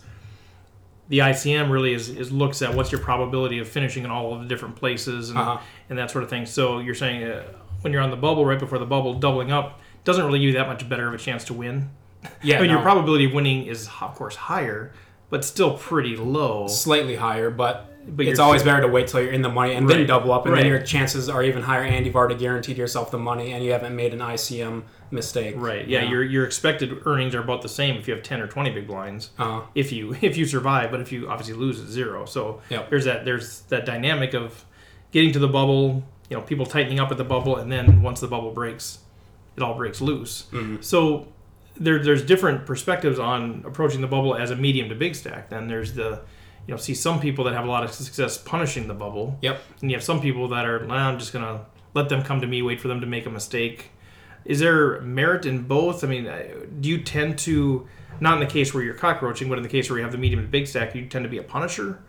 [1.09, 4.39] The ICM really is, is looks at what's your probability of finishing in all of
[4.41, 5.57] the different places and, Uh-huh.
[5.89, 6.45] and that sort of thing.
[6.45, 7.43] So you're saying uh,
[7.81, 10.53] when you're on the bubble, right before the bubble, doubling up doesn't really give you
[10.59, 11.89] that much better of a chance to win.
[12.41, 14.93] Yeah, I mean, your probability of winning is of course higher,
[15.29, 16.67] but still pretty low.
[16.67, 19.87] slightly higher, but, But it's always better to wait till you're in the money and
[19.87, 20.61] Right, then double up, and right.
[20.63, 21.83] then your chances are even higher.
[21.83, 25.55] And you've already guaranteed yourself the money, and you haven't made an ICM mistake.
[25.57, 25.87] Right.
[25.87, 28.71] Yeah, your your expected earnings are about the same if you have ten or twenty
[28.71, 29.29] big blinds.
[29.39, 32.25] Uh, if you if you survive, but if you obviously lose, it's zero.
[32.25, 32.89] So Yep.
[32.89, 34.65] there's that there's that dynamic of
[35.11, 38.19] getting to the bubble, you know, people tightening up at the bubble, and then once
[38.19, 38.99] the bubble breaks,
[39.55, 40.47] it all breaks loose.
[40.81, 41.27] So
[41.77, 45.49] there, there's different perspectives on approaching the bubble as a medium to big stack.
[45.49, 46.21] Then there's the
[46.67, 49.61] you know see some people that have a lot of success punishing the bubble, yep.
[49.81, 52.47] and you have some people that are "Nah, I'm just gonna let them come to
[52.47, 53.91] me, wait for them to make a mistake.
[54.45, 56.03] Is there merit in both?
[56.03, 56.43] I mean, uh,
[56.81, 57.87] do you tend to
[58.19, 60.17] not in the case where you're cockroaching, but in the case where you have the
[60.17, 61.99] medium and big stack, you tend to be a punisher?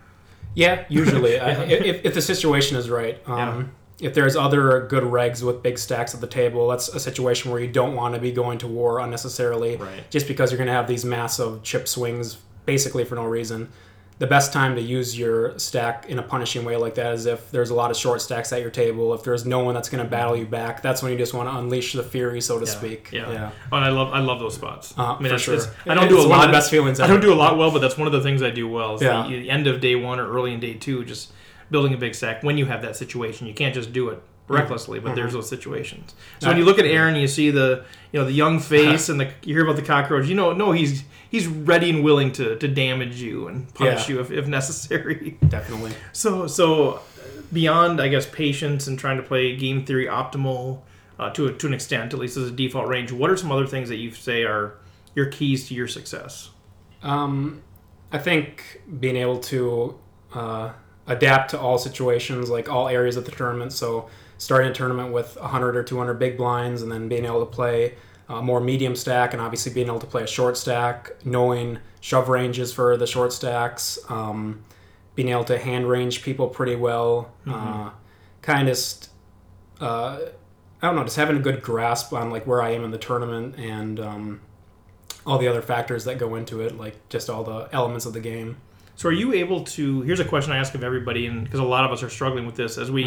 [0.54, 3.20] Yeah, usually, I, if, if the situation is right.
[3.28, 4.08] Um, Yeah.
[4.08, 7.60] if there's other good regs with big stacks at the table, that's a situation where
[7.60, 10.08] you don't want to be going to war unnecessarily, Right.
[10.10, 12.36] just because you're going to have these massive chip swings
[12.66, 13.70] basically for no reason.
[14.20, 17.50] The best time to use your stack in a punishing way like that is if
[17.50, 19.12] there's a lot of short stacks at your table.
[19.12, 21.48] If there's no one that's going to battle you back, that's when you just want
[21.50, 23.10] to unleash the fury, so to speak.
[23.12, 23.50] Yeah.
[23.72, 24.94] Oh, and I love I love those spots.
[24.96, 25.54] Uh, I mean, for it's- sure.
[25.54, 27.58] it's- I don't do a lot of the best feelings I don't do a lot
[27.58, 28.94] well, but that's one of the things I do well.
[28.94, 29.24] Is Yeah.
[29.28, 31.32] the, the end of day one or early in day two, just
[31.72, 32.44] building a big stack.
[32.44, 35.00] When you have that situation, you can't just do it recklessly.
[35.00, 36.14] But there's those situations.
[36.40, 39.20] So when you look at Aaron, you see the you know the young face and
[39.20, 40.26] the you hear about the cockroach.
[40.26, 44.14] You know, no, he's he's ready and willing to to damage you and punish Yeah.
[44.16, 45.36] you if, if necessary.
[45.48, 45.92] Definitely.
[46.12, 47.00] So so
[47.52, 50.80] beyond I guess patience and trying to play game theory optimal
[51.18, 53.12] uh, to a, to an extent, at least as a default range.
[53.12, 54.74] What are some other things that you say are
[55.14, 56.50] your keys to your success?
[57.02, 57.62] Um,
[58.10, 59.98] I think being able to
[60.32, 60.72] uh,
[61.06, 63.72] adapt to all situations, like all areas of the tournament.
[63.72, 67.50] So starting a tournament with 100 or 200 big blinds, and then being able to
[67.50, 67.94] play
[68.28, 72.28] a more medium stack, and obviously being able to play a short stack, knowing shove
[72.28, 74.64] ranges for the short stacks, um,
[75.14, 77.90] being able to hand range people pretty well, uh,
[78.42, 78.76] kind of.
[78.76, 79.10] St-
[79.80, 80.18] uh,
[80.84, 82.98] I don't know, just having a good grasp on like where I am in the
[82.98, 84.40] tournament and um,
[85.24, 88.20] all the other factors that go into it, like just all the elements of the
[88.20, 88.58] game.
[88.96, 90.02] So, are you able to?
[90.02, 92.44] Here's a question I ask of everybody, and because a lot of us are struggling
[92.44, 93.04] with this as we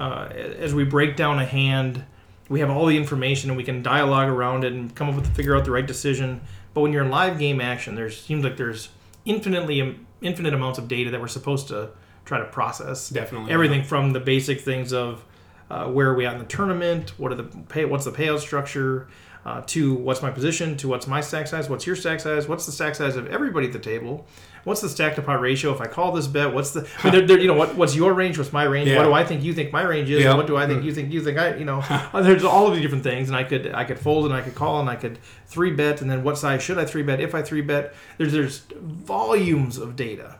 [0.00, 2.04] uh, as we break down a hand,
[2.48, 5.36] we have all the information and we can dialogue around it and come up with
[5.36, 6.40] figure out the right decision.
[6.72, 8.88] But when you're in live game action, there seems like there's
[9.26, 11.90] infinitely infinite amounts of data that we're supposed to
[12.24, 13.10] try to process.
[13.10, 13.52] Definitely.
[13.52, 15.24] everything from the basic things of
[15.70, 18.40] uh, where are we at in the tournament, what are the pay, what's the payout
[18.40, 19.06] structure,
[19.44, 22.66] uh, to what's my position, to what's my stack size, what's your stack size, what's
[22.66, 24.26] the stack size of everybody at the table,
[24.64, 27.12] what's the stack to pot ratio if I call this bet, what's the, I mean,
[27.14, 28.98] they're, they're, you know, what, what's your range, what's my range, Yeah.
[28.98, 30.92] what do I think you think my range is, and what do I think you
[30.92, 31.82] think you think I, you know,
[32.14, 34.54] there's all of these different things, and I could I could fold and I could
[34.54, 37.34] call and I could three bet, and then what size should I three bet if
[37.34, 37.94] I three bet?
[38.18, 40.36] There's there's volumes of data,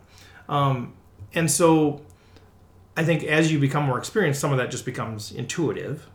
[0.49, 0.93] um,
[1.33, 2.03] and so
[2.99, 6.07] I think as you become more experienced, some of that just becomes intuitive.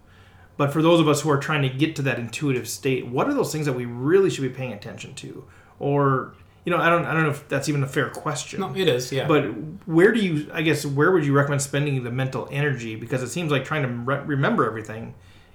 [0.57, 3.27] But for those of us who are trying to get to that intuitive state, what
[3.27, 5.45] are those things that we really should be paying attention to?
[5.79, 6.33] Or
[6.65, 8.59] you know, I don't I don't know if that's even a fair question.
[8.59, 9.27] No, it is, yeah.
[9.27, 9.43] But
[9.85, 10.49] where do you?
[10.51, 12.95] I guess where would you recommend spending the mental energy?
[12.95, 15.13] Because it seems like trying to re- remember everything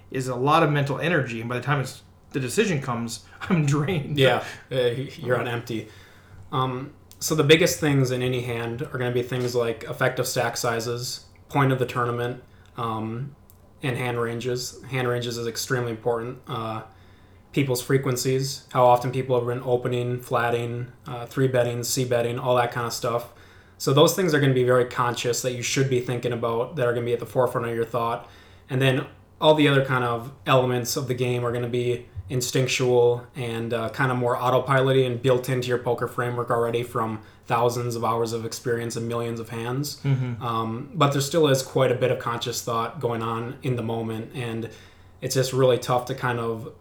[0.09, 3.65] is a lot of mental energy, and by the time it's the decision comes, I'm
[3.65, 4.17] drained.
[4.17, 5.89] yeah, uh, you're on empty.
[6.51, 10.27] Um, so the biggest things in any hand are going to be things like effective
[10.27, 12.41] stack sizes, point of the tournament,
[12.77, 13.35] um,
[13.83, 14.81] and hand ranges.
[14.89, 16.39] Hand ranges is extremely important.
[16.47, 16.83] Uh,
[17.51, 22.55] people's frequencies, how often people have been opening, flatting, uh, three betting, c betting, all
[22.55, 23.33] that kind of stuff.
[23.77, 26.75] So those things are going to be very conscious that you should be thinking about
[26.75, 28.29] that are going to be at the forefront of your thought.
[28.69, 29.05] And then
[29.41, 33.73] all the other kind of elements of the game are going to be instinctual and
[33.73, 38.05] uh, kind of more autopiloty and built into your poker framework already from thousands of
[38.05, 39.99] hours of experience and millions of hands.
[40.41, 43.83] Um, but there still is quite a bit of conscious thought going on in the
[43.83, 44.69] moment, and
[45.19, 46.71] it's just really tough to kind of,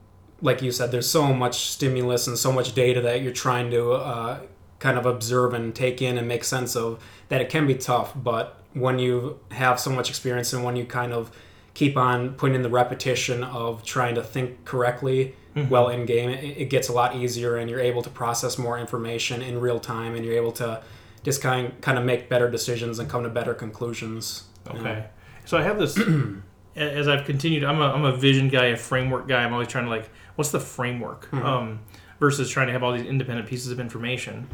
[0.40, 3.92] like you said, there's so much stimulus and so much data that you're trying to
[3.92, 4.40] uh,
[4.78, 8.12] kind of observe and take in and make sense of that it can be tough.
[8.14, 11.32] But when you have so much experience and when you kind of
[11.74, 16.44] keep on putting in the repetition of trying to think correctly well in game, it,
[16.56, 20.14] it gets a lot easier and you're able to process more information in real time
[20.14, 20.82] and you're able to
[21.22, 24.44] just kind kind of make better decisions and come to better conclusions.
[24.66, 24.80] you know?
[24.80, 25.06] Okay.
[25.44, 25.98] So I have this
[26.76, 27.64] as I've continued.
[27.64, 29.42] I'm a I'm a vision guy, a framework guy.
[29.42, 31.32] I'm always trying to like, what's the framework?
[31.32, 31.80] Um,
[32.20, 34.46] versus trying to have all these independent pieces of information.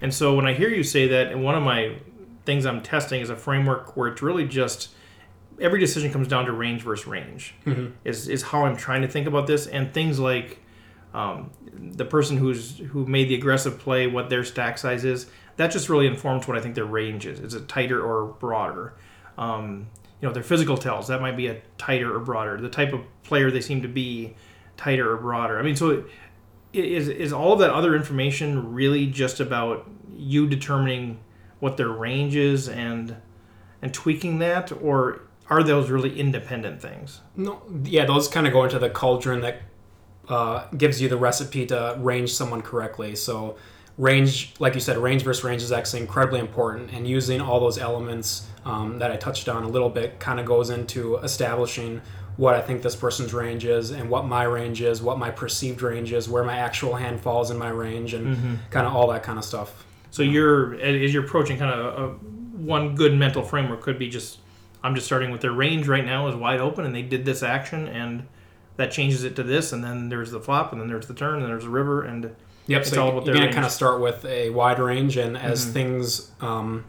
[0.00, 1.96] And so when I hear you say that, and one of my
[2.44, 4.88] things I'm testing is a framework where it's really just
[5.62, 7.54] every decision comes down to range versus range.
[8.04, 10.58] Is is how I'm trying to think about this, and things like
[11.14, 15.26] um, the person who's who made the aggressive play, what their stack size is.
[15.56, 17.38] That just really informs what I think their range is.
[17.40, 18.94] Is it tighter or broader?
[19.38, 19.88] Um,
[20.20, 22.60] you know, their physical tells that might be a tighter or broader.
[22.60, 24.34] The type of player they seem to be,
[24.76, 25.58] tighter or broader.
[25.58, 26.04] I mean, so
[26.72, 31.18] is is all of that other information really just about you determining
[31.60, 33.16] what their range is and
[33.82, 37.20] and tweaking that, or are those really independent things?
[37.36, 39.62] No, yeah, those kind of go into the cauldron that
[40.28, 43.16] uh, gives you the recipe to range someone correctly.
[43.16, 43.56] So,
[43.98, 47.78] range, like you said, range versus range is actually incredibly important, and using all those
[47.78, 52.00] elements um, that I touched on a little bit kind of goes into establishing
[52.36, 55.82] what I think this person's range is, and what my range is, what my perceived
[55.82, 59.22] range is, where my actual hand falls in my range, and kind of all that
[59.22, 59.84] kind of stuff.
[60.10, 62.08] So you're as you're approaching kind of a,
[62.56, 64.38] one good mental framework could be just
[64.84, 67.42] I'm just starting with their range right now is wide open, and they did this
[67.42, 68.26] action, and
[68.76, 71.40] that changes it to this, and then there's the flop, and then there's the turn,
[71.40, 72.34] and there's the river, and
[72.68, 72.80] Yep.
[72.82, 75.66] It's so all about you're gonna kind of start with a wide range, and as
[75.66, 75.72] Mhm.
[75.72, 76.84] things um,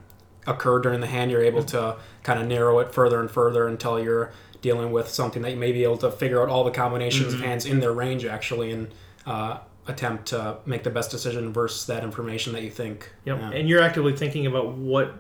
[0.46, 4.00] occur during the hand, you're able to kind of narrow it further and further until
[4.00, 7.34] you're dealing with something that you may be able to figure out all the combinations
[7.34, 7.38] Mhm.
[7.38, 8.88] of hands in their range actually, and
[9.26, 13.12] uh, attempt to make the best decision versus that information that you think.
[13.26, 13.40] Yep.
[13.40, 13.50] Yeah.
[13.52, 15.16] And you're actively thinking about what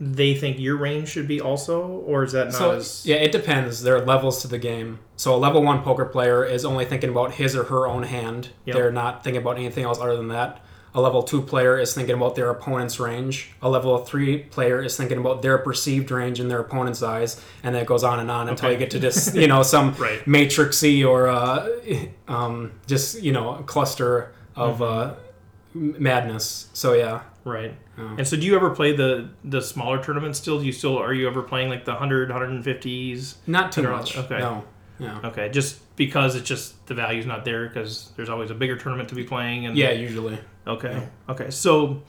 [0.00, 3.32] they think your range should be also, or is that not So as yeah, it
[3.32, 3.82] depends.
[3.82, 4.98] There are levels to the game.
[5.16, 8.50] So a level one poker player is only thinking about his or her own hand.
[8.66, 8.76] Yep.
[8.76, 10.60] They're not thinking about anything else other than that.
[10.94, 13.52] A level two player is thinking about their opponent's range.
[13.60, 17.74] A level three player is thinking about their perceived range in their opponent's eyes, and
[17.74, 18.74] then it goes on and on until Okay.
[18.74, 20.24] you get to just you know some Right.
[20.24, 21.68] matrixy or uh,
[22.28, 25.14] um, just you know a cluster of uh,
[25.74, 26.68] madness.
[26.72, 27.74] So yeah, right?
[27.96, 28.16] Yeah.
[28.18, 30.58] And so, do you ever play the the smaller tournaments still?
[30.58, 33.36] Do you still are you ever playing like the 100, 150s?
[33.46, 34.16] not too much.
[34.16, 34.38] okay.
[34.38, 34.64] No.
[34.98, 35.20] Yeah.
[35.24, 39.10] Okay, just because it's just the value's not there because there's always a bigger tournament
[39.10, 39.66] to be playing.
[39.66, 40.38] And Yeah, usually.
[40.66, 41.06] Okay.
[41.28, 41.50] Okay.
[41.50, 42.02] So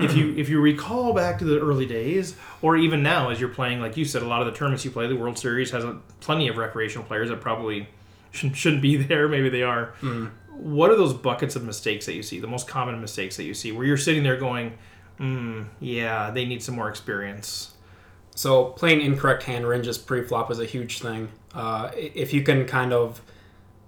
[0.00, 3.48] if you if you recall back to the early days, or even now as you're
[3.48, 5.84] playing, like you said, a lot of the tournaments you play, the World Series has
[5.84, 7.88] a, plenty of recreational players that probably
[8.32, 9.28] shouldn't, shouldn't be there.
[9.28, 9.94] Maybe they are.
[10.00, 10.30] Mm.
[10.56, 12.40] What are those buckets of mistakes that you see?
[12.40, 14.72] The most common mistakes that you see, where you're sitting there going,
[15.18, 17.72] mm, "Yeah, they need some more experience."
[18.34, 21.28] So playing incorrect hand ranges pre-flop is a huge thing.
[21.54, 23.20] Uh, if you can kind of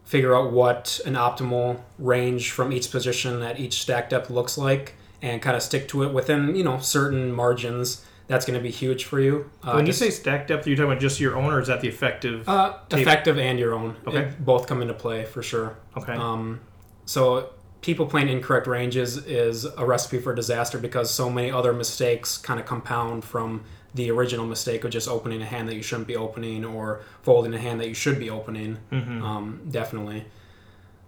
[0.05, 4.95] figure out what an optimal range from each position at each stack depth looks like,
[5.21, 8.71] and kind of stick to it within you know certain margins, that's going to be
[8.71, 9.49] huge for you.
[9.63, 11.61] Uh, when you just- say stack depth, are you talking about just your own, or
[11.61, 12.49] is that the effective?
[12.49, 14.19] uh, effective and your own, Okay.
[14.19, 15.77] It- both come into play for sure.
[15.97, 16.15] okay.
[16.15, 16.61] Um,
[17.05, 17.51] so
[17.83, 22.59] people playing incorrect ranges is a recipe for disaster because so many other mistakes kind
[22.59, 23.63] of compound from
[23.95, 27.55] the original mistake of just opening a hand that you shouldn't be opening or folding
[27.55, 28.77] a hand that you should be opening.
[28.93, 29.23] Mhm.
[29.23, 30.27] Um, definitely.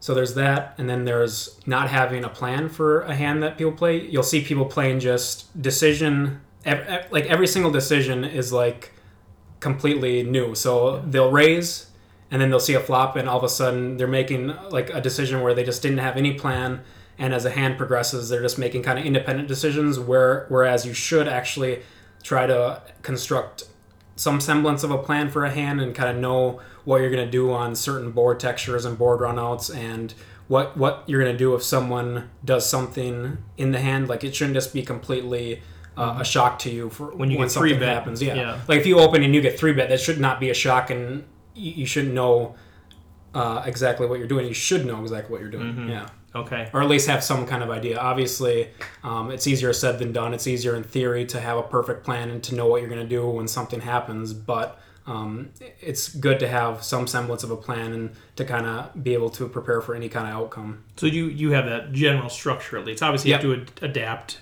[0.01, 3.73] So there's that, and then there's not having a plan for a hand that people
[3.73, 3.99] play.
[4.07, 8.93] You'll see people playing just decision, ev- like every single decision is like
[9.61, 10.55] completely new.
[10.55, 11.91] So they'll raise,
[12.31, 15.01] and then they'll see a flop, and all of a sudden they're making like a
[15.01, 16.83] decision where they just didn't have any plan.
[17.19, 19.99] And as the hand progresses, they're just making kind of independent decisions.
[19.99, 21.83] Where whereas you should actually
[22.23, 23.65] try to construct
[24.17, 27.25] some semblance of a plan for a hand and kind of know what you're going
[27.25, 30.15] to do on certain board textures and board runouts and
[30.49, 34.35] what what you're going to do if someone does something in the hand like it
[34.35, 35.63] shouldn't just be completely
[35.99, 38.35] uh, a shock to you for When you get something three bet, happens yeah.
[38.35, 38.61] yeah.
[38.69, 40.91] like if you open and you get three bet that should not be a shock
[40.91, 42.55] and you, you should know
[43.35, 45.91] uh, exactly what you're doing you should know exactly what you're doing Mhm.
[45.91, 46.69] yeah okay.
[46.73, 47.99] or at least have some kind of idea.
[47.99, 48.69] Obviously,
[49.03, 50.33] um, it's easier said than done.
[50.35, 53.03] It's easier in theory to have a perfect plan and to know what you're going
[53.03, 57.57] to do when something happens, but um, it's good to have some semblance of a
[57.57, 60.85] plan and to kind of be able to prepare for any kind of outcome.
[60.97, 63.03] So you you have that general structure at least.
[63.03, 63.43] Obviously, Yep.
[63.43, 64.39] you have to ad- adapt,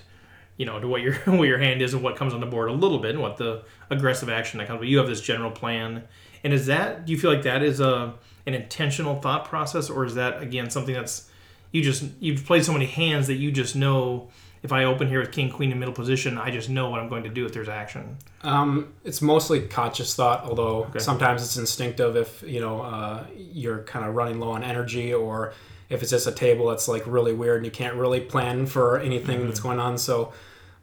[0.57, 2.69] you know, to what your what your hand is and what comes on the board
[2.69, 4.79] a little bit and what the aggressive action that comes.
[4.79, 6.03] But you have this general plan.
[6.43, 8.13] And is that do you feel like that is a
[8.45, 11.29] an intentional thought process, or is that again something that's
[11.71, 14.29] you just you've played so many hands that you just know
[14.63, 17.09] if I open here with king queen in middle position, I just know what I'm
[17.09, 18.17] going to do if there's action.
[18.41, 20.99] Um, it's mostly conscious thought, although Okay.
[20.99, 25.53] sometimes it's instinctive if you know uh, you're kind of running low on energy, or
[25.89, 28.99] if it's just a table that's like really weird and you can't really plan for
[28.99, 29.97] anything that's going on.
[29.97, 30.33] So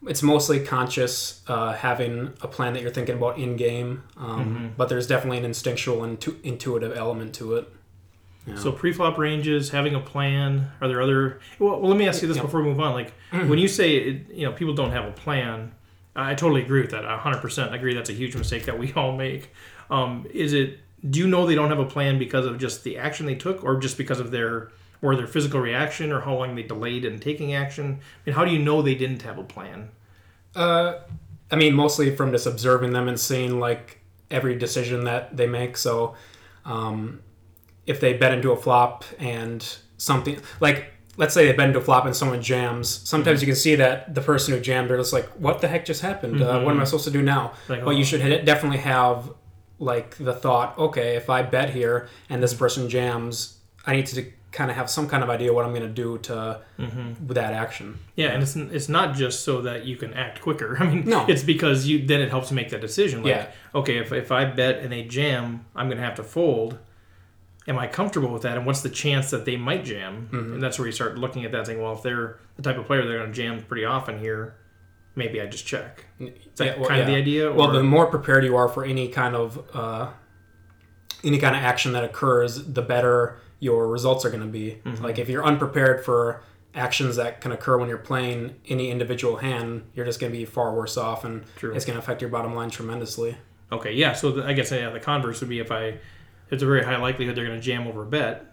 [0.06, 4.02] it's mostly conscious, uh, having a plan that you're thinking about in game.
[4.16, 7.72] Um, But there's definitely an instinctual and intu- intuitive element to it.
[8.46, 8.56] Yeah.
[8.56, 10.70] So pre-flop ranges, having a plan.
[10.80, 11.40] Are there other?
[11.58, 12.92] Well, well let me ask you this before we move on.
[12.92, 15.72] Like when you say it, you know people don't have a plan,
[16.14, 17.04] I totally agree with that.
[17.04, 17.94] hundred percent I agree.
[17.94, 19.50] That's a huge mistake that we all make.
[19.90, 20.78] Um, is it?
[21.08, 23.62] Do you know they don't have a plan because of just the action they took,
[23.64, 24.70] or just because of their
[25.02, 28.00] or their physical reaction, or how long they delayed in taking action?
[28.00, 29.90] I mean, how do you know they didn't have a plan?
[30.54, 31.00] Uh,
[31.50, 35.76] I mean, mostly from just observing them and seeing like every decision that they make.
[35.76, 36.14] So,
[36.64, 37.22] um,
[37.86, 39.66] if they bet into a flop and
[39.98, 43.56] something like, let's say they bet into a flop and someone jams, sometimes you can
[43.56, 46.42] see that the person who jammed are just like, "What the heck just happened?
[46.42, 47.98] Uh, what am I supposed to do now?" Like, but oh.
[47.98, 49.30] you should definitely have
[49.78, 54.24] like the thought, "Okay, if I bet here and this person jams, I need to."
[54.54, 57.52] Kind of have some kind of idea what I'm going to do to with that
[57.52, 57.98] action.
[58.14, 60.76] Yeah, and it's it's not just so that you can act quicker.
[60.80, 61.26] I mean, No.
[61.26, 63.24] it's because you then it helps make that decision.
[63.24, 63.46] Like, Yeah.
[63.74, 66.78] okay, if, if I bet and they jam, I'm going to have to fold.
[67.66, 68.56] Am I comfortable with that?
[68.56, 70.28] And what's the chance that they might jam?
[70.30, 70.52] Mm-hmm.
[70.54, 72.86] And that's where you start looking at that, saying, well, if they're the type of
[72.86, 74.54] player they're going to jam pretty often here,
[75.16, 76.04] maybe I just check.
[76.20, 77.18] Is Yeah, well, kind of the yeah.
[77.18, 77.52] idea?
[77.52, 80.10] Well, the more prepared you are for any kind of uh,
[81.24, 84.80] any kind of action that occurs, the better your results are going to be.
[84.84, 85.02] Mm-hmm.
[85.04, 86.42] Like if you're unprepared for
[86.74, 90.44] actions that can occur when you're playing any individual hand, you're just going to be
[90.44, 91.72] far worse off, and True.
[91.74, 93.36] it's going to affect your bottom line tremendously.
[93.72, 94.12] Okay, yeah.
[94.12, 95.98] So the, I guess yeah, the converse would be if I,
[96.50, 98.46] it's a very high likelihood they're going to jam over a bet,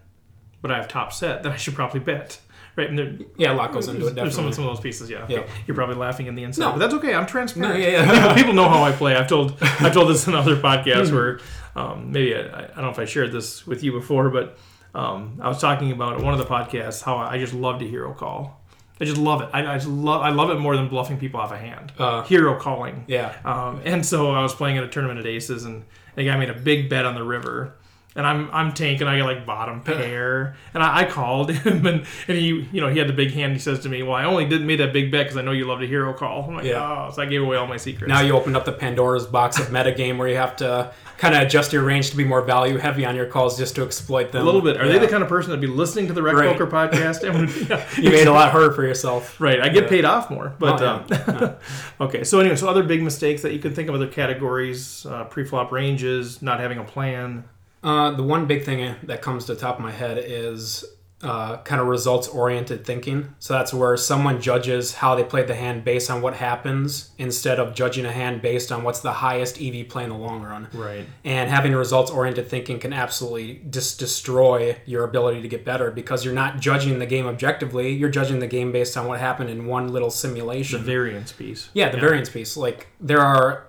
[0.61, 2.39] but I have top set, then I should probably bet,
[2.75, 2.87] right?
[2.87, 4.15] And there, Yeah, a lot goes into it.
[4.15, 4.21] Definitely.
[4.23, 5.23] there's some, some of those pieces, yeah.
[5.23, 5.33] Okay.
[5.35, 5.47] Yeah.
[5.67, 6.71] You're probably laughing in the inside, No.
[6.73, 7.13] but that's okay.
[7.15, 7.73] I'm transparent.
[7.73, 8.35] No, yeah, yeah.
[8.35, 9.15] People know how I play.
[9.15, 11.39] I've told I've told this in other podcasts where
[11.75, 14.57] um, maybe I, I don't know if I shared this with you before, but
[14.93, 18.13] um, I was talking about one of the podcasts how I just love to hero
[18.13, 18.61] call.
[18.99, 19.49] I just love it.
[19.51, 21.91] I, I just love I love it more than bluffing people off a hand.
[21.97, 23.03] Uh, hero calling.
[23.07, 23.35] Yeah.
[23.43, 26.49] Um, and so I was playing at a tournament at Aces, and the guy made
[26.49, 27.75] a big bet on the river.
[28.13, 29.07] And I'm I'm tanking.
[29.07, 32.89] I get like bottom pair, and I, I called him, and, and he you know
[32.89, 33.53] he had the big hand.
[33.53, 35.51] He says to me, "Well, I only did made that big bet because I know
[35.53, 37.07] you love to hero call." I'm like, Yeah.
[37.07, 38.09] "Oh," so I gave away all my secrets.
[38.09, 41.43] Now you opened up the Pandora's box of metagame where you have to kind of
[41.43, 44.41] adjust your range to be more value heavy on your calls just to exploit them.
[44.41, 44.75] a little bit.
[44.81, 46.57] Are they the kind of person that'd be listening to the Rec Right.
[46.57, 47.23] Poker podcast?
[47.31, 47.87] And yeah.
[47.95, 49.39] you made a lot harder for yourself?
[49.39, 49.89] Right, I get Yeah.
[49.89, 51.05] paid off more, but Oh,
[51.37, 51.55] um,
[52.07, 52.23] okay.
[52.25, 55.71] So anyway, so other big mistakes that you can think of, other categories, uh, pre-flop
[55.71, 57.45] ranges, not having a plan.
[57.83, 60.85] Uh, the one big thing that comes to the top of my head is
[61.23, 63.33] uh, kind of results oriented thinking.
[63.39, 67.59] So that's where someone judges how they played the hand based on what happens instead
[67.59, 70.67] of judging a hand based on what's the highest EV play in the long run.
[70.73, 71.05] Right.
[71.23, 76.25] And having results oriented thinking can absolutely just destroy your ability to get better because
[76.25, 77.91] you're not judging the game objectively.
[77.91, 80.79] You're judging the game based on what happened in one little simulation.
[80.79, 81.69] The variance piece.
[81.73, 82.57] Yeah, the variance piece.
[82.57, 83.67] Like there are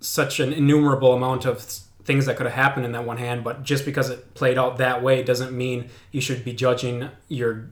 [0.00, 1.62] such an innumerable amount of
[2.04, 4.78] things that could have happened in that one hand, but just because it played out
[4.78, 7.70] that way doesn't mean you should be judging your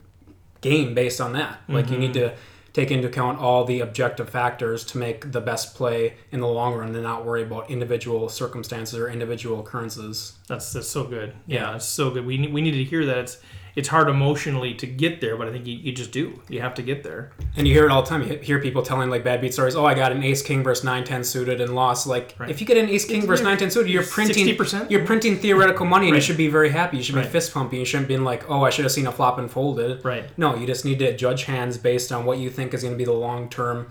[0.61, 1.61] game based on that.
[1.69, 2.35] Like you need mm-hmm.
[2.35, 2.35] to
[2.73, 6.75] take into account all the objective factors to make the best play in the long
[6.75, 10.39] run and not worry about individual circumstances or individual occurrences.
[10.49, 11.35] That's that's so good.
[11.47, 11.77] Yeah, Yeah.
[11.77, 12.25] it's so good.
[12.25, 13.19] We need, we need to hear that.
[13.19, 13.39] It's
[13.75, 16.41] it's hard emotionally to get there, but I think you, you just do.
[16.49, 17.33] You have to get there.
[17.57, 18.23] And you hear it all the time.
[18.23, 19.75] You hear people telling like bad beat stories.
[19.75, 22.07] Oh, I got an ace king versus nine ten suited and lost.
[22.07, 22.51] Like Right.
[22.51, 24.91] if you get an ace king versus nine ten suited, you're printing 60%?
[24.91, 26.19] You're printing theoretical money, and Right.
[26.19, 26.99] you should be very happy.
[26.99, 27.25] You should Right.
[27.25, 27.79] be fist pumping.
[27.79, 30.05] You shouldn't be like, oh, I should have seen a flop and folded.
[30.05, 30.25] Right.
[30.37, 32.99] No, you just need to judge hands based on what you think is going to
[32.99, 33.87] be the long term,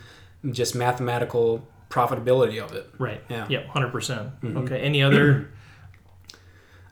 [0.51, 2.87] just mathematical profitability of it.
[2.99, 3.21] Right.
[3.29, 3.45] Yeah.
[3.49, 3.67] Yeah.
[3.67, 4.29] Hundred percent.
[4.41, 4.57] Mm-hmm.
[4.59, 4.79] Okay.
[4.79, 5.49] Any other?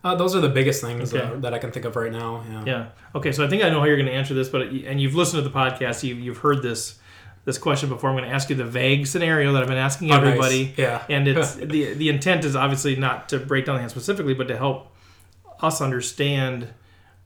[0.03, 1.25] Uh, those are the biggest things Okay.
[1.25, 2.43] uh, that I can think of right now.
[2.49, 2.63] Yeah.
[2.65, 2.85] yeah.
[3.15, 3.31] Okay.
[3.33, 5.43] So I think I know how you're going to answer this, but and you've listened
[5.43, 6.03] to the podcast.
[6.03, 6.97] You've you've heard this
[7.45, 8.09] this question before.
[8.09, 10.27] I'm going to ask you the vague scenario that I've been asking Oh, nice.
[10.27, 10.73] everybody.
[10.77, 11.03] Yeah.
[11.09, 14.47] And it's the the intent is obviously not to break down the hand specifically, but
[14.47, 14.95] to help
[15.61, 16.69] us understand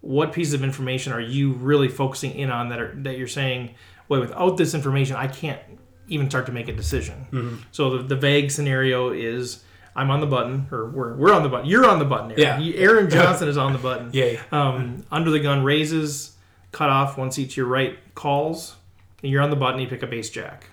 [0.02, 3.76] what pieces of information are you really focusing in on that are that you're saying,
[4.10, 5.60] wait, without this information, I can't
[6.08, 7.28] even start to make a decision.
[7.32, 7.56] Mm-hmm.
[7.72, 9.64] So the, the vague scenario is
[9.96, 11.68] I'm on the button, or we're, we're on the button.
[11.68, 12.32] You're on the button.
[12.32, 12.62] Aaron.
[12.62, 12.74] Yeah.
[12.76, 14.10] Aaron Johnson is on the button.
[14.12, 14.40] Yay.
[14.52, 16.36] Um, under the gun raises,
[16.72, 18.76] cut off once each to your right calls,
[19.22, 19.80] and you're on the button.
[19.80, 20.70] You pick up ace jack.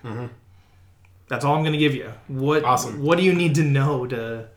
[1.27, 2.11] That's all I'm going to give you.
[2.27, 3.01] What Awesome.
[3.03, 4.47] What do you need to know to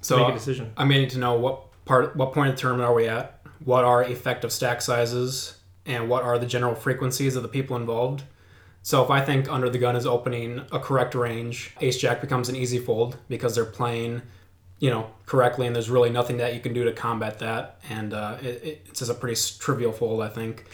[0.00, 0.72] So make a decision?
[0.76, 3.40] I may need to know what part, what point of the tournament are we at?
[3.64, 8.24] What are effective stack sizes, and what are the general frequencies of the people involved?
[8.86, 12.50] So if I think under the gun is opening a correct range, Ace Jack becomes
[12.50, 14.20] an easy fold because they're playing,
[14.78, 18.12] you know, correctly, and there's really nothing that you can do to combat that, and
[18.12, 20.66] uh, it, it- it's just a pretty trivial fold, I think.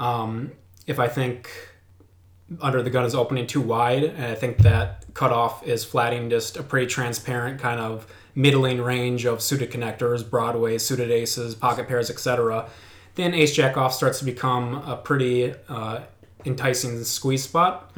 [0.00, 0.50] Um,
[0.88, 1.50] if I think
[2.60, 6.56] under the gun is opening too wide, and I think that cutoff is flatting just
[6.56, 12.10] a pretty transparent kind of middling range of suited connectors, broadways, suited aces, pocket pairs,
[12.10, 12.68] etc.
[13.14, 16.00] Then ace jack off starts to become a pretty uh,
[16.44, 17.92] enticing the squeeze spot.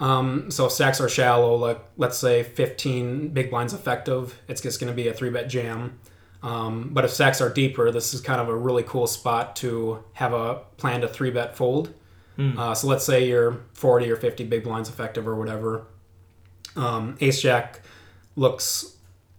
[0.00, 4.78] Um, so if stacks are shallow, like let's say 15 big blinds effective, it's just
[4.80, 5.98] going to be a three bet jam.
[6.42, 10.04] Um, but if stacks are deeper, this is kind of a really cool spot to
[10.12, 11.92] have a plan to three bet fold.
[12.56, 15.86] Uh, so let's say you're 40 or 50 big blinds effective or whatever.
[16.76, 17.80] Um, Ace Jack
[18.36, 18.94] looks.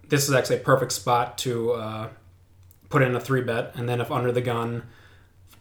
[0.09, 2.09] This is actually a perfect spot to uh,
[2.89, 4.83] put in a three bet, and then if under the gun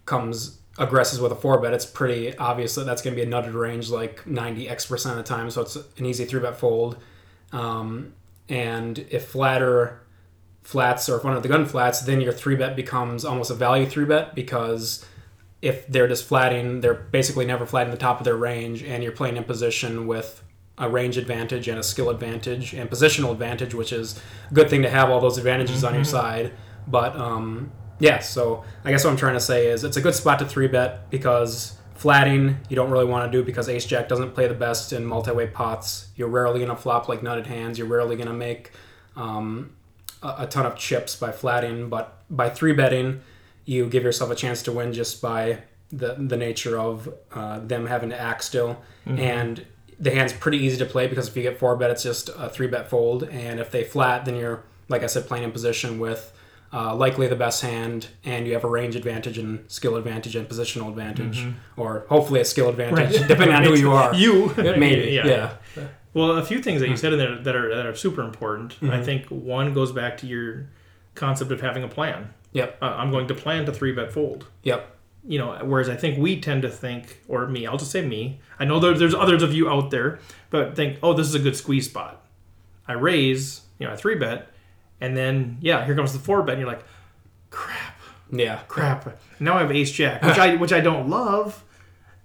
[0.07, 3.31] comes aggresses with a four bet, it's pretty obvious that that's going to be a
[3.31, 5.51] nutted range like 90 x percent of the time.
[5.51, 6.97] So it's an easy three bet fold.
[7.53, 8.15] Um,
[8.49, 10.01] and if flatter
[10.63, 13.55] flats or if one of the gun flats, then your three bet becomes almost a
[13.55, 15.05] value three bet because
[15.61, 19.13] if they're just flatting, they're basically never flatting the top of their range, and you're
[19.13, 20.43] playing in position with
[20.77, 24.21] a range advantage and a skill advantage and positional advantage, which is
[24.51, 26.53] a good thing to have all those advantages on your side.
[26.87, 30.15] But um, yeah, so I guess what I'm trying to say is it's a good
[30.15, 34.09] spot to three bet because Flatting, you don't really want to do because Ace Jack
[34.09, 36.07] doesn't play the best in multi-way pots.
[36.15, 37.77] You're rarely going to flop like nutted hands.
[37.77, 38.71] You're rarely going to make
[39.17, 39.75] um,
[40.23, 41.89] a, a ton of chips by flatting.
[41.89, 43.23] But by three betting,
[43.65, 47.87] you give yourself a chance to win just by the the nature of uh, them
[47.87, 48.81] having to act still.
[49.19, 49.67] And
[49.99, 52.49] the hand's pretty easy to play because if you get four bet, it's just a
[52.49, 53.25] three bet fold.
[53.25, 56.33] And if they flat, then you're like I said, playing in position with
[56.73, 60.49] uh, likely the best hand, and you have a range advantage and skill advantage and
[60.49, 61.47] positional advantage,
[61.77, 64.15] or hopefully a skill advantage, depending on who you are.
[64.25, 65.55] You Maybe, yeah.
[66.15, 66.99] Well, a few things that you Hmm.
[67.01, 68.75] said in there that are that are super important.
[68.77, 68.91] Mm-hmm.
[68.91, 70.69] I think one goes back to your
[71.15, 72.33] concept of having a plan.
[72.53, 72.79] Yep.
[72.83, 74.47] Uh, I'm going to plan to three bet fold.
[74.63, 74.97] Yep.
[75.27, 78.41] You know, whereas I think we tend to think, or me, I'll just say me.
[78.59, 81.39] I know there, there's others of you out there, but think, oh, this is a
[81.41, 82.25] good squeeze spot.
[82.87, 84.49] I raise, you know, I three bet,
[85.01, 86.85] and then yeah, here comes the four bet, and you're like,
[87.51, 87.95] crap,
[88.31, 88.61] Yeah.
[88.69, 89.19] crap.
[89.41, 91.65] Now I have ace jack, which I which I don't love.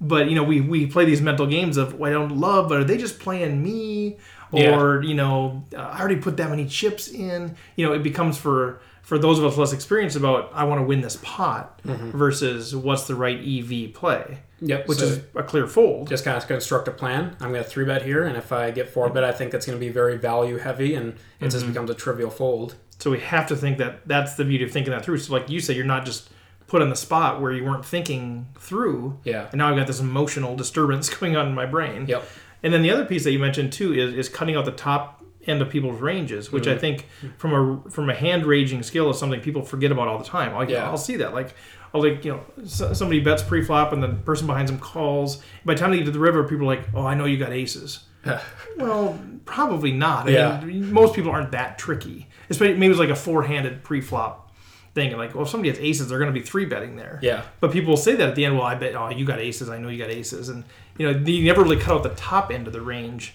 [0.02, 2.80] But you know, we we play these mental games of well, I don't love, but
[2.80, 4.18] are they just playing me?
[4.52, 7.56] Or you know, uh, I already put that many chips in.
[7.76, 10.84] You know, it becomes for for those of us less experienced about I want to
[10.86, 14.88] win this pot versus what's the right EV play, Yep.
[14.88, 16.08] which so is a clear fold.
[16.08, 17.36] just kind of construct a plan.
[17.40, 19.66] I'm going to three bet here, and if I get four bet, I think it's
[19.66, 22.76] going to be very value heavy, and it just becomes a trivial fold.
[23.00, 25.18] So we have to think that that's the beauty of thinking that through.
[25.18, 26.30] So like you said, you're not just
[26.68, 29.20] put on the spot where you weren't thinking through.
[29.24, 29.48] Yeah.
[29.52, 32.06] And now I've got this emotional disturbance going on in my brain.
[32.08, 32.24] Yep.
[32.64, 35.24] And then the other piece that you mentioned too is, is cutting out the top
[35.46, 36.78] end of people's ranges, which Mm-hmm.
[36.78, 37.08] I think
[37.38, 37.54] from
[37.86, 40.70] a from a hand ranging skill is something people forget about all the time.
[40.70, 40.86] Yeah.
[40.90, 41.34] I'll see that.
[41.34, 41.54] Like,
[41.94, 45.38] I'll like you know s- somebody bets pre-flop and the person behind them calls.
[45.66, 47.38] By the time they get to the river, people are like, "Oh, I know you
[47.38, 48.06] got aces."
[48.78, 50.28] well, probably not.
[50.28, 50.62] I Yeah.
[50.62, 52.28] mean, most people aren't that tricky.
[52.50, 54.52] Especially maybe it's like a four-handed pre-flop
[54.96, 57.20] thing, and like, well, if somebody has aces, they're going to be three betting there.
[57.22, 57.44] Yeah.
[57.60, 58.56] But people will say that at the end.
[58.58, 58.96] Well, I bet.
[58.96, 59.70] Oh, you got aces.
[59.70, 60.64] I know you got aces, and
[60.98, 63.34] you know you never really cut out the top end of the range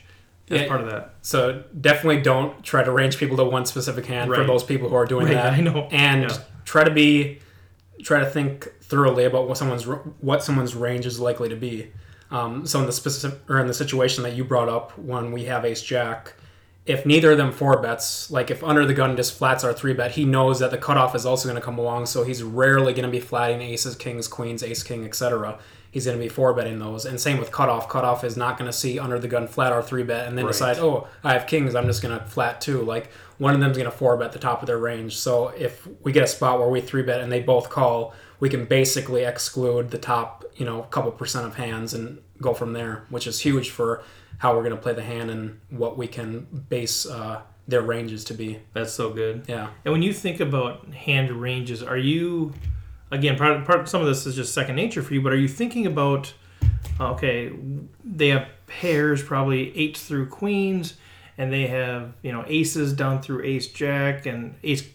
[0.50, 0.68] as Yeah.
[0.68, 1.14] part of that.
[1.20, 4.96] So definitely don't try to range people to one specific hand for those people who
[4.96, 5.52] are doing Right, that.
[5.58, 5.88] I know.
[5.90, 6.36] And Yeah.
[6.64, 7.40] try to be,
[8.02, 11.90] try to think thoroughly about what someone's what someone's range is likely to be.
[12.30, 15.44] Um, so in the specific or in the situation that you brought up when we
[15.44, 16.34] have Ace Jack,
[16.84, 19.92] if neither of them four bets, like if under the gun just flats our three
[19.92, 22.06] bet, he knows that the cutoff is also going to come along.
[22.06, 25.58] So he's rarely going to be flatting aces, kings, queens, ace, king, etc.
[25.98, 27.04] He's going to be four betting those.
[27.04, 27.88] And same with cutoff.
[27.88, 30.44] Cutoff is not going to see under the gun flat or three bet and then
[30.44, 30.52] Right.
[30.52, 32.82] decide, oh, I have kings, I'm just going to flat two.
[32.82, 35.16] Like one of them's going to four bet the top of their range.
[35.16, 38.48] So if we get a spot where we three bet and they both call, we
[38.48, 43.04] can basically exclude the top, you know, couple percent of hands and go from there,
[43.10, 44.04] which is huge for
[44.38, 48.22] how we're going to play the hand and what we can base uh, their ranges
[48.24, 48.60] to be.
[48.72, 49.42] That's so good.
[49.48, 49.70] Yeah.
[49.84, 52.54] And when you think about hand ranges, are you
[53.10, 55.48] again part, part some of this is just second nature for you, but are you
[55.48, 56.32] thinking about
[57.00, 57.52] uh, okay,
[58.04, 60.94] they have pairs probably eights through queens,
[61.36, 64.88] and they have you know aces down through ace jack and ace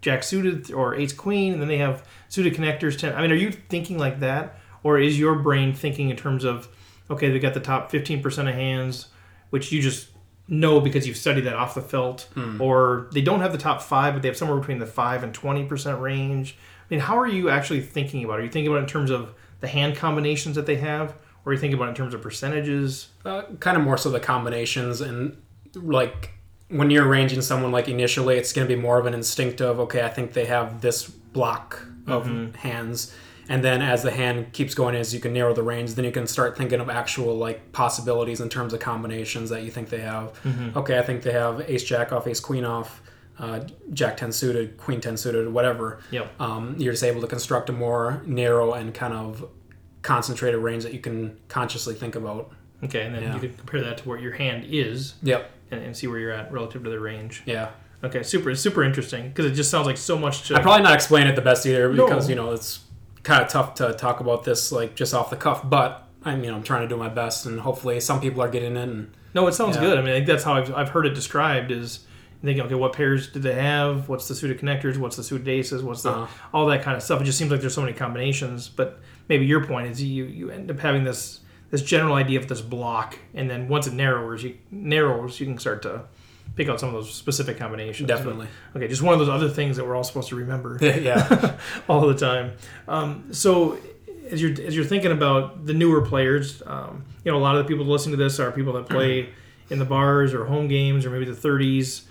[0.00, 2.98] jack suited or ace queen, and then they have suited connectors.
[2.98, 3.14] Ten.
[3.14, 6.68] I mean, are you thinking like that, or is your brain thinking in terms of
[7.10, 9.08] okay, they got the top fifteen percent of hands,
[9.50, 10.08] which you just
[10.48, 12.60] know because you've studied that off the felt, hmm.
[12.60, 15.34] or they don't have the top five, but they have somewhere between the five and
[15.34, 16.56] twenty percent range.
[16.88, 18.42] I mean, how are you actually thinking about it?
[18.42, 21.14] Are you thinking about it in terms of the hand combinations that they have,
[21.44, 23.08] or are you thinking about it in terms of percentages?
[23.24, 25.36] Uh, kind of more so the combinations and
[25.74, 26.32] like
[26.68, 30.02] when you're arranging someone like initially it's going to be more of an instinctive okay
[30.02, 32.26] i think they have this block of
[32.56, 33.14] hands.
[33.48, 36.10] And then as the hand keeps going as you can narrow the range then you
[36.12, 40.00] can start thinking of actual like possibilities in terms of combinations that you think they
[40.00, 40.32] have.
[40.76, 43.02] Okay i think they have ace jack off ace queen off
[43.38, 43.60] uh,
[43.92, 46.40] jack 10 suited queen 10 suited whatever Yep.
[46.40, 49.48] um, you're just able to construct a more narrow and kind of
[50.02, 52.50] concentrated range that you can consciously think about
[52.84, 53.34] Okay, and then Yeah.
[53.34, 56.32] you could compare that to where your hand is yep and, and see where you're
[56.32, 57.42] at relative to the range.
[57.46, 57.70] yeah
[58.04, 60.54] Okay, super, super interesting because it just sounds like so much to.
[60.54, 62.30] I probably not explain it the best either because No.
[62.30, 62.80] you know it's
[63.22, 65.68] kind of tough to talk about this like just off the cuff.
[65.68, 68.50] But I'm you know I'm trying to do my best, and hopefully some people are
[68.50, 68.90] getting in.
[68.90, 69.82] And no, it sounds Yeah.
[69.82, 69.98] good.
[69.98, 72.00] I mean, I think that's how I've, I've heard it described is
[72.46, 74.08] thinking, okay, what pairs do they have?
[74.08, 74.96] What's the suited connectors?
[74.96, 75.82] What's the suited aces?
[75.82, 76.48] What's the Uh-huh.
[76.54, 77.20] all that kind of stuff?
[77.20, 78.68] It just seems like there's so many combinations.
[78.68, 81.40] But maybe your point is you you end up having this
[81.70, 85.58] this general idea of this block, and then once it narrows, you narrows, you can
[85.58, 86.02] start to
[86.54, 88.06] pick out some of those specific combinations.
[88.08, 88.46] Definitely.
[88.72, 90.78] But- okay, just one of those other things that we're all supposed to remember.
[90.80, 91.56] yeah,
[91.88, 92.52] all the time.
[92.86, 93.78] Um, so
[94.30, 97.64] as you're as you're thinking about the newer players, um, you know, a lot of
[97.64, 99.28] the people listening to this are people that play
[99.70, 102.02] in the bars or home games or maybe the 30s,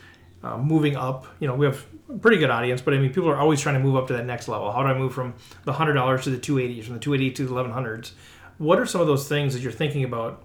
[0.46, 1.26] uh, moving up.
[1.40, 3.76] You know, we have a pretty good audience, but I mean, people are always trying
[3.76, 4.72] to move up to that next level.
[4.72, 5.34] How do I move from
[5.64, 8.12] the hundred dollars to the 280s, from the 280 to the 1100s?
[8.60, 10.44] What are some of those things that you're thinking about,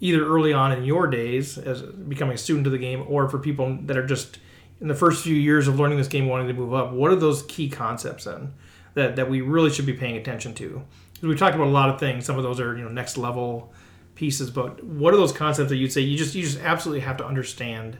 [0.00, 3.38] either early on in your days as becoming a student of the game, or for
[3.38, 4.38] people that are just
[4.80, 6.92] in the first few years of learning this game, wanting to move up?
[6.92, 8.54] What are those key concepts then
[8.94, 10.82] that that we really should be paying attention to?
[11.14, 12.24] Because we've talked about a lot of things.
[12.24, 13.72] Some of those are you know next level
[14.14, 17.16] pieces, but what are those concepts that you'd say you just you just absolutely have
[17.16, 17.98] to understand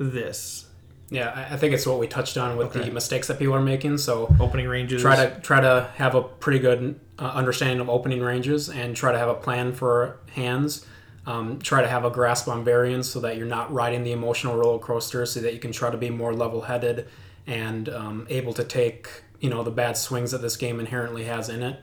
[0.00, 0.66] this
[1.12, 2.86] Yeah, I- think it's what we touched on with Okay.
[2.86, 3.98] the mistakes that people are making.
[3.98, 5.02] So opening ranges?
[5.02, 9.10] try to try to have a pretty good uh, understanding of opening ranges and try
[9.12, 10.86] to have a plan for hands.
[11.26, 14.56] Um, try to have a grasp on variance so that you're not riding the emotional
[14.56, 17.06] roller coaster, so that you can try to be more level-headed
[17.46, 19.08] and um, able to take
[19.40, 21.80] you know the bad swings that this game inherently has in it.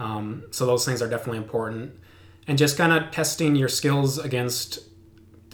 [0.00, 1.92] Um, so those things are definitely important,
[2.48, 4.78] and just kind of testing your skills against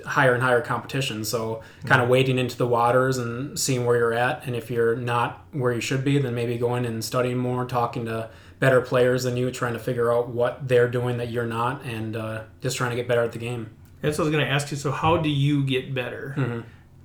[0.06, 1.24] higher and higher competition.
[1.24, 4.46] So kind of wading into the waters and seeing where you're at.
[4.46, 8.04] And if you're not where you should be, then maybe going and studying more, talking
[8.06, 11.84] to better players than you, trying to figure out what they're doing that you're not,
[11.84, 13.70] and uh, just trying to get better at the game.
[14.00, 14.76] That's what I was going to ask you.
[14.76, 16.34] So, how do you get better?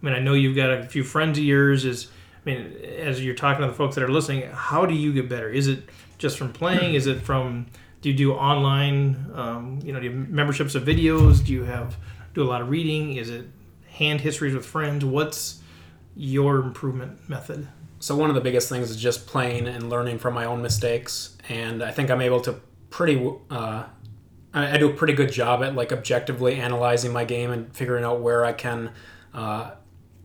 [0.01, 1.85] I mean, I know you've got a few friends of yours.
[1.85, 2.07] Is
[2.45, 5.29] I mean, as you're talking to the folks that are listening, how do you get
[5.29, 5.49] better?
[5.49, 5.83] Is it
[6.17, 6.95] just from playing?
[6.95, 7.67] Is it from
[8.01, 9.31] do you do online?
[9.33, 11.45] Um, you know, do you have memberships of videos?
[11.45, 11.97] Do you have
[12.33, 13.15] do a lot of reading?
[13.15, 13.45] Is it
[13.89, 15.03] hand histories with friends?
[15.03, 15.59] What's
[16.15, 17.67] your improvement method?
[17.99, 21.37] So one of the biggest things is just playing and learning from my own mistakes,
[21.49, 22.59] and I think I'm able to
[22.89, 23.31] pretty.
[23.49, 23.83] Uh,
[24.53, 28.03] I I do a pretty good job at like objectively analyzing my game and figuring
[28.03, 28.91] out where I can
[29.33, 29.71] uh,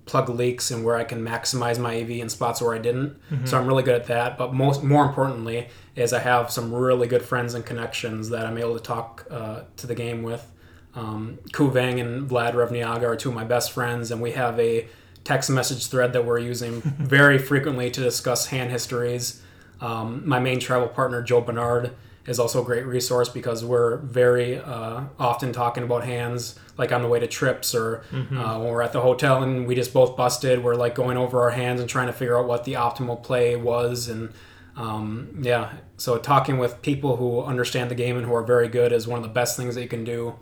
[0.06, 3.18] plug leaks and where I can maximize my EV in spots where I didn't.
[3.44, 4.38] So I'm really good at that.
[4.38, 8.56] But most, more importantly, is I have some really good friends and connections that I'm
[8.56, 10.50] able to talk uh, to the game with.
[10.96, 14.58] Um, Kou Vang and Vlad Revniaga are two of my best friends, and we have
[14.58, 14.88] a
[15.22, 19.42] text message thread that we're using very frequently to discuss hand histories.
[19.80, 21.92] Um, my main travel partner, Joe Bernard,
[22.26, 27.02] is also a great resource because we're very uh, often talking about hands, like on
[27.02, 30.16] the way to trips or uh, when we're at the hotel and we just both
[30.16, 30.64] busted.
[30.64, 33.54] We're like going over our hands and trying to figure out what the optimal play
[33.54, 34.08] was.
[34.08, 34.32] And
[34.76, 38.92] um, yeah, so talking with people who understand the game and who are very good
[38.92, 40.34] is one of the best things that you can do.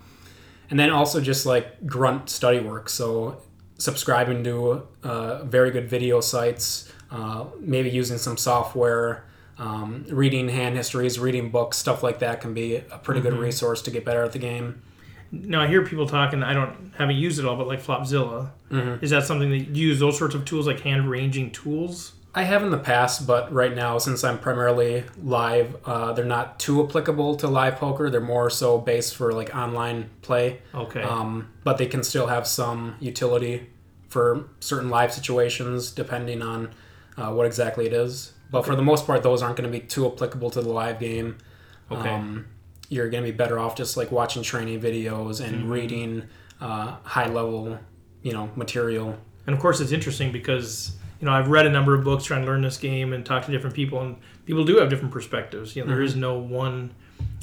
[0.75, 2.89] And then also just like grunt study work.
[2.89, 3.41] So
[3.79, 9.25] subscribing to uh, very good video sites, uh, maybe using some software,
[9.57, 13.83] um, reading hand histories, reading books, stuff like that can be a pretty good resource
[13.83, 14.83] to get better at the game.
[15.31, 16.43] Now I hear people talking.
[16.43, 18.51] I don't haven't used it all, but like Flopzilla,
[19.01, 22.15] is that something that you use those sorts of tools, like hand ranging tools?
[22.37, 26.59] I have in the past, but right now, since I'm primarily live, uh, they're not
[26.59, 28.11] too applicable to live poker.
[28.11, 30.61] They're more so based for like online play.
[30.75, 31.03] Okay.
[31.03, 33.71] Um, but they can still have some utility
[34.09, 36.71] for certain live situations, depending on
[37.17, 38.33] uh, what exactly it is.
[38.51, 40.99] But for the most part, those aren't going to be too applicable to the live
[40.99, 41.39] game.
[41.91, 42.09] Okay.
[42.09, 42.47] Um,
[42.89, 45.71] you're going to be better off just like watching training videos and Mm-hmm.
[45.71, 46.23] reading
[46.61, 47.79] uh, high level,
[48.23, 49.19] you know, material.
[49.47, 52.43] And of course, it's interesting because you know I've read a number of books trying
[52.43, 55.77] to learn this game and talk to different people, and people do have different perspectives.
[55.77, 56.95] You know, there is no one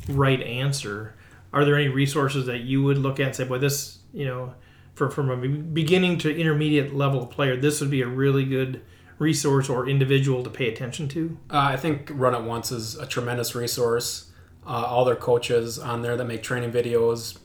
[0.07, 1.15] right answer.
[1.53, 4.53] Are there any resources that you would look at and say, "Boy, this you know,
[4.93, 8.81] for from a beginning to intermediate level player, this would be a really good
[9.19, 11.37] resource or individual to pay attention to"?
[11.49, 14.31] Uh, I think Run It Once is a tremendous resource.
[14.65, 17.39] Uh, all their coaches on there that make training videos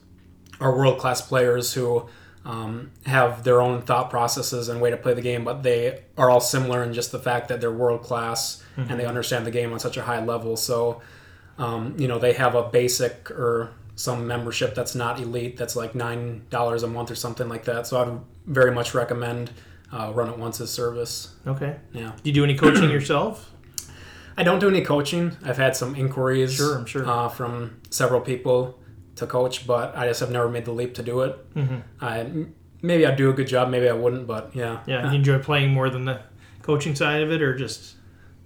[0.60, 2.06] are world class players who
[2.46, 6.30] um, have their own thought processes and way to play the game, but they are
[6.30, 9.72] all similar in just the fact that they're world class and they understand the game
[9.72, 10.56] on such a high level.
[10.56, 11.02] So,
[11.58, 15.94] um, you know, they have a basic or some membership that's not elite that's like
[15.94, 17.86] nine dollars a month or something like that.
[17.86, 19.50] So I'd very much recommend
[19.92, 21.34] uh, Run It Once's service.
[21.46, 21.76] Okay.
[21.92, 22.12] Yeah.
[22.22, 23.50] Do you do any coaching yourself?
[24.36, 25.36] I don't do any coaching.
[25.42, 27.08] I've had some inquiries Sure, I'm sure.
[27.08, 28.78] Uh, from several people
[29.16, 31.54] to coach, but I just have never made the leap to do it.
[31.54, 31.82] Mhm.
[32.00, 32.26] I
[32.82, 34.80] maybe I'd do a good job, maybe I wouldn't, but yeah.
[34.86, 35.10] Yeah.
[35.10, 36.20] You enjoy playing more than the
[36.62, 37.94] coaching side of it, or just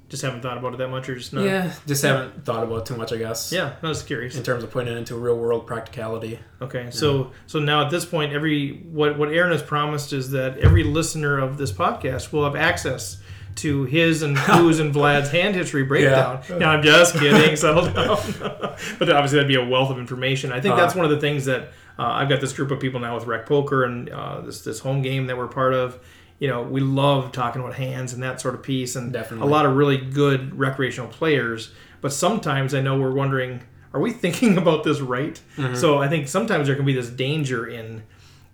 [0.09, 1.45] just haven't thought about it that much, or just not?
[1.45, 3.53] Yeah, just haven't thought about it too much, I guess.
[3.53, 3.75] Yeah.
[3.81, 4.37] I was curious.
[4.37, 6.41] In terms of putting it into real world practicality.
[6.61, 10.59] Okay, so so now at this point, every what what Aaron has promised is that
[10.59, 13.19] every listener of this podcast will have access
[13.61, 16.43] to his and Blue's and Vlad's hand history breakdown.
[16.59, 18.19] Now I'm just kidding, settle down.
[18.99, 20.53] but obviously that'd be a wealth of information.
[20.53, 23.01] I think that's one of the things that uh, I've got this group of people
[23.01, 25.99] now with Rec Poker and uh, this this home game that we're part of.
[26.39, 29.47] You know, we love talking about hands and that sort of piece, and Definitely.
[29.47, 31.73] a lot of really good recreational players.
[32.01, 35.39] But sometimes I know we're wondering, are we thinking about this right?
[35.75, 38.05] So I think sometimes there can be this danger in,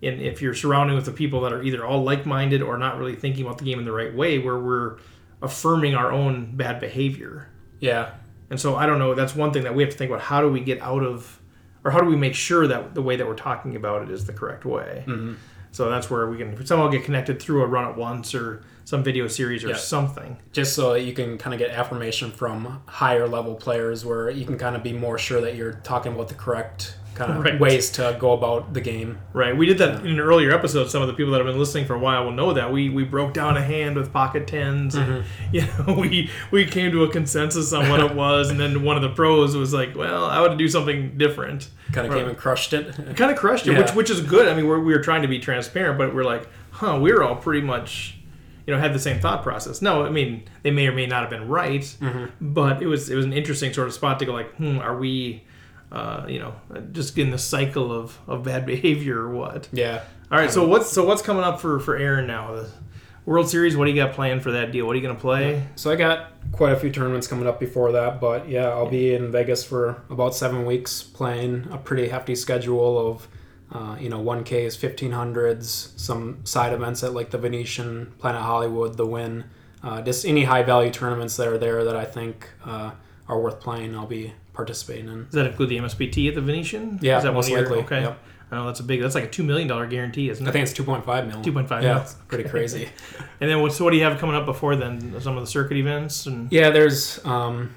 [0.01, 3.15] in if you're surrounding with the people that are either all like-minded or not really
[3.15, 4.97] thinking about the game in the right way, where we're
[5.41, 7.49] affirming our own bad behavior.
[7.79, 8.11] Yeah.
[8.49, 9.13] And so I don't know.
[9.13, 10.21] That's one thing that we have to think about.
[10.23, 11.39] How do we get out of,
[11.83, 14.25] or how do we make sure that the way that we're talking about it is
[14.25, 15.03] the correct way?
[15.07, 15.33] Mm-hmm.
[15.71, 19.03] So that's where we can somehow get connected through a Run It Once or some
[19.03, 19.75] video series or Yeah.
[19.75, 20.37] something.
[20.53, 24.45] just so that you can kind of get affirmation from higher level players where you
[24.45, 27.59] can kind of be more sure that you're talking about the correct kind of Right.
[27.59, 29.17] ways to go about the game.
[29.33, 29.55] Right.
[29.57, 30.89] We did that in an earlier episode.
[30.89, 32.89] Some of the people that have been listening for a while will know that we
[32.89, 34.95] we broke down a hand with pocket tens.
[34.95, 38.83] And, you know, we we came to a consensus on what it was, and then
[38.83, 42.27] one of the pros was like, "Well, I would do something different." Kind of came
[42.27, 42.93] and crushed it.
[43.15, 43.79] Kind of crushed it, Yeah.
[43.79, 44.47] which which is good.
[44.47, 47.23] I mean, we're, we were trying to be transparent, but we're like, "Huh, we were
[47.23, 48.13] all pretty much."
[48.67, 49.81] You know, had the same thought process.
[49.81, 52.25] No, I mean they may or may not have been right, Mm-hmm.
[52.41, 54.97] but it was it was an interesting sort of spot to go like, hmm, are
[54.97, 55.43] we,
[55.91, 56.53] uh, you know,
[56.91, 59.69] just in the cycle of, of bad behavior or what?
[59.71, 60.03] Yeah.
[60.31, 62.53] All right, so what's so what's coming up for for Aaron now?
[62.53, 62.69] The
[63.27, 63.75] World Series.
[63.75, 64.85] What do you got planned for that deal?
[64.85, 65.63] What are you going to play?
[65.75, 69.13] So I got quite a few tournaments coming up before that, but yeah, I'll be
[69.13, 73.27] in Vegas for about seven weeks playing a pretty hefty schedule of,
[73.73, 79.05] uh, you know, 1Ks, 1500s, some side events at like the Venetian, Planet Hollywood, the
[79.05, 79.43] Wynn,
[79.83, 82.91] uh, just any high value tournaments that are there that I think uh,
[83.27, 83.93] are worth playing.
[83.95, 85.23] I'll be participating in.
[85.25, 86.99] Does that include the MSPT at the Venetian?
[87.01, 88.01] Yeah, Is that most one likely, Okay.
[88.01, 88.19] yep.
[88.51, 89.01] I know that's a big.
[89.01, 90.49] That's like a two million dollar guarantee, isn't it?
[90.49, 91.41] I think it's 2.5 mil.
[91.41, 92.01] 2.5 Yeah, mil.
[92.01, 92.89] it's pretty crazy.
[93.39, 93.71] And then what?
[93.73, 95.19] So what do you have coming up before then?
[95.21, 97.75] Some of the circuit events and Yeah, there's um,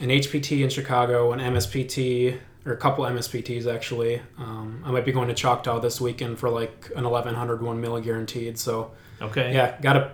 [0.00, 4.20] an HPT in Chicago, an MSPT, or a couple MSPTs actually.
[4.38, 7.98] Um, I might be going to Choctaw this weekend for like an 1100 one mil
[8.00, 8.58] guaranteed.
[8.58, 8.90] So
[9.22, 9.54] okay.
[9.54, 10.10] yeah, got to.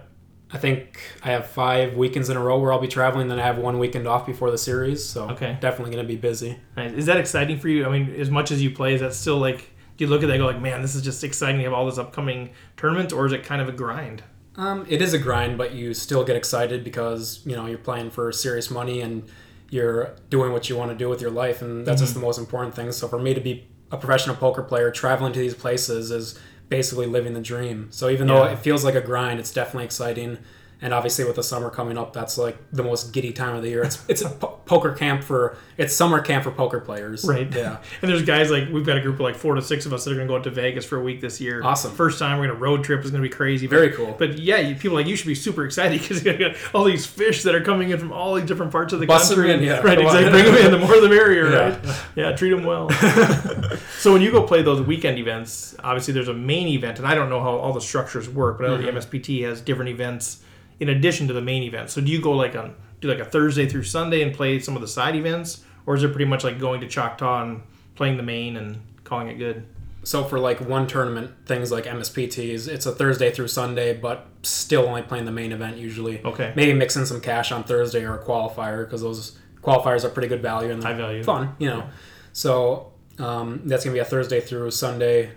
[0.55, 3.26] I think I have five weekends in a row where I'll be traveling.
[3.28, 5.05] Then I have one weekend off before the series.
[5.05, 5.59] So Okay.
[5.61, 6.57] definitely going to be busy.
[6.76, 6.92] Nice.
[6.92, 7.84] Is that exciting for you?
[7.84, 9.70] I mean, as much as you play, is that still like?
[9.96, 11.72] Do you look at that and go like, man, this is just exciting to have
[11.72, 14.22] all this upcoming tournaments, or is it kind of a grind?
[14.57, 18.11] Um, it is a grind, but you still get excited because you know you're playing
[18.11, 19.24] for serious money and
[19.70, 22.38] you're doing what you want to do with your life, and that's just the most
[22.38, 22.92] important thing.
[22.92, 26.38] So for me to be a professional poker player, traveling to these places is
[26.75, 27.87] basically living the dream.
[27.91, 30.39] So even though it feels like a grind, it's definitely exciting.
[30.85, 33.70] And obviously, with the summer coming up, that's like the most giddy time of the
[33.70, 33.82] year.
[33.85, 37.24] It's it's a po- poker camp for it's summer camp for poker players.
[37.24, 37.51] Right.
[37.53, 37.78] Yeah.
[38.03, 40.05] And there's guys like we've got a group of like four to six of us
[40.05, 41.62] that are going to go out to Vegas for a week this year.
[41.64, 41.91] Awesome.
[41.93, 43.66] First time we're going to road trip is going to be crazy.
[43.66, 44.14] Very But- cool.
[44.18, 47.07] But yeah, you, people like you should be super excited because you got all these
[47.07, 49.53] fish that are coming in from all these different parts of the Bust country.
[49.55, 49.80] in, yeah.
[49.80, 49.99] Right.
[49.99, 50.30] Exactly.
[50.30, 50.70] Bring them in.
[50.70, 51.51] The more the merrier.
[51.51, 51.59] Yeah.
[51.68, 52.03] Right.
[52.14, 52.32] Yeah.
[52.37, 52.91] Treat them well.
[53.99, 57.14] so when you go play those weekend events, obviously there's a main event, and I
[57.14, 58.95] don't know how all the structures work, but I know Mm-hmm.
[58.97, 60.43] the MSPT has different events
[60.81, 61.91] in addition to the main event.
[61.91, 64.75] So do you go like on do like a Thursday through Sunday and play some
[64.77, 67.62] of the side events, or is it pretty much like going to Choctaw and
[67.95, 69.66] playing the main and calling it good?
[70.05, 74.87] So for like one tournament, things like MSPTs, it's a Thursday through Sunday, but still
[74.87, 76.22] only playing the main event usually.
[76.22, 76.53] Okay.
[76.55, 80.43] Maybe mixing some cash on Thursday or a qualifier because those qualifiers are pretty good
[80.43, 81.22] value and High value.
[81.22, 81.89] fun, you know.
[82.33, 85.31] So um, that's gonna be a Thursday through Sunday.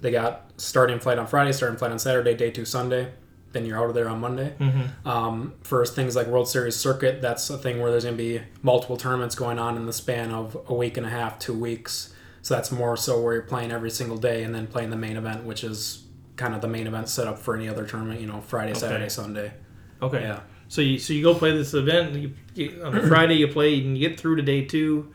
[0.00, 3.12] They got starting flight on Friday, starting flight on Saturday, day two Sunday.
[3.52, 4.54] Then you're out of there on Monday.
[4.58, 5.08] Mm-hmm.
[5.08, 8.42] Um, for things like World Series Circuit, that's a thing where there's going to be
[8.62, 12.14] multiple tournaments going on in the span of a week and a half, two weeks.
[12.42, 15.16] So that's more so where you're playing every single day and then playing the main
[15.16, 16.04] event, which is
[16.36, 18.20] kind of the main event set up for any other tournament.
[18.20, 19.52] You know, Friday, Saturday, Sunday.
[20.00, 20.22] Okay.
[20.22, 20.40] Yeah.
[20.68, 23.96] So you so you go play this event you, you, on Friday you play and
[23.96, 25.12] you get through to day two.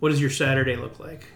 [0.00, 1.26] What does your Saturday look like?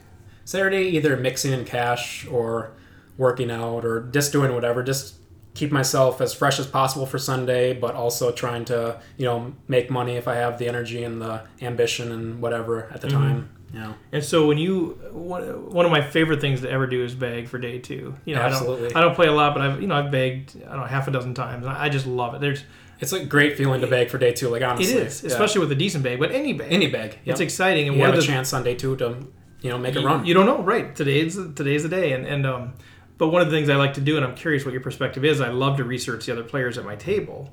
[0.44, 2.72] Saturday, either mixing in cash or
[3.16, 4.82] working out or just doing whatever.
[4.82, 5.14] Just
[5.55, 9.90] keep myself as fresh as possible for Sunday, but also trying to you know make
[9.90, 13.51] money if I have the energy and the ambition and whatever at the time.
[13.72, 13.94] You know.
[14.11, 17.48] And so when you one, one of my favorite things to ever do is bag
[17.48, 18.14] for day two.
[18.24, 20.57] You know, I don't I don't play a lot, but I've you know I've bagged
[20.64, 21.66] I don't know half a dozen times.
[21.66, 22.40] I just love it.
[22.40, 22.64] There's
[22.98, 24.48] It's a great feeling to bag for day two.
[24.48, 26.72] Like it honestly, is especially with a decent bag, but any bag.
[26.72, 27.18] any bag.
[27.24, 27.32] Yep.
[27.32, 29.26] It's exciting and you one have a the chance on day two to
[29.61, 30.24] you know make a you, run.
[30.24, 30.94] you don't know, right?
[30.96, 32.72] Today's today's the day, and and um,
[33.20, 35.26] but one of the things I like to do, and I'm curious what your perspective
[35.26, 35.42] is.
[35.42, 37.50] I love to research the other players at my table.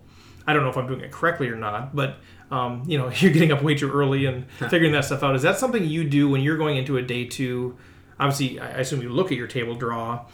[0.48, 3.34] I don't know if I'm doing it correctly or not, but um, you know, you're
[3.34, 5.36] getting up way too early and figuring that stuff out.
[5.36, 7.78] Is that something you do when you're going into a day two?
[8.18, 10.26] Obviously, I assume you look at your table draw,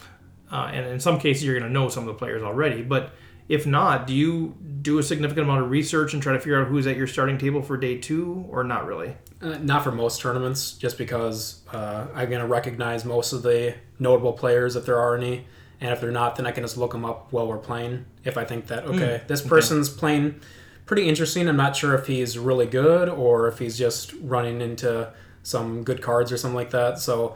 [0.52, 2.84] uh, and in some cases you're going to know some of the players already.
[2.84, 3.16] But
[3.50, 6.68] if not, do you do a significant amount of research and try to figure out
[6.68, 9.16] who's at your starting table for day two, or not really?
[9.42, 13.76] Uh, not for most tournaments, just because uh, I'm going to recognize most of the
[13.98, 15.46] notable players if there are any,
[15.82, 18.06] and if they're not, then I can just look them up while we're playing.
[18.24, 20.40] If I think that okay, this person's playing
[20.86, 21.48] pretty interesting.
[21.48, 25.12] I'm not sure if he's really good or if he's just running into
[25.44, 27.00] some good cards or something like that.
[27.00, 27.36] So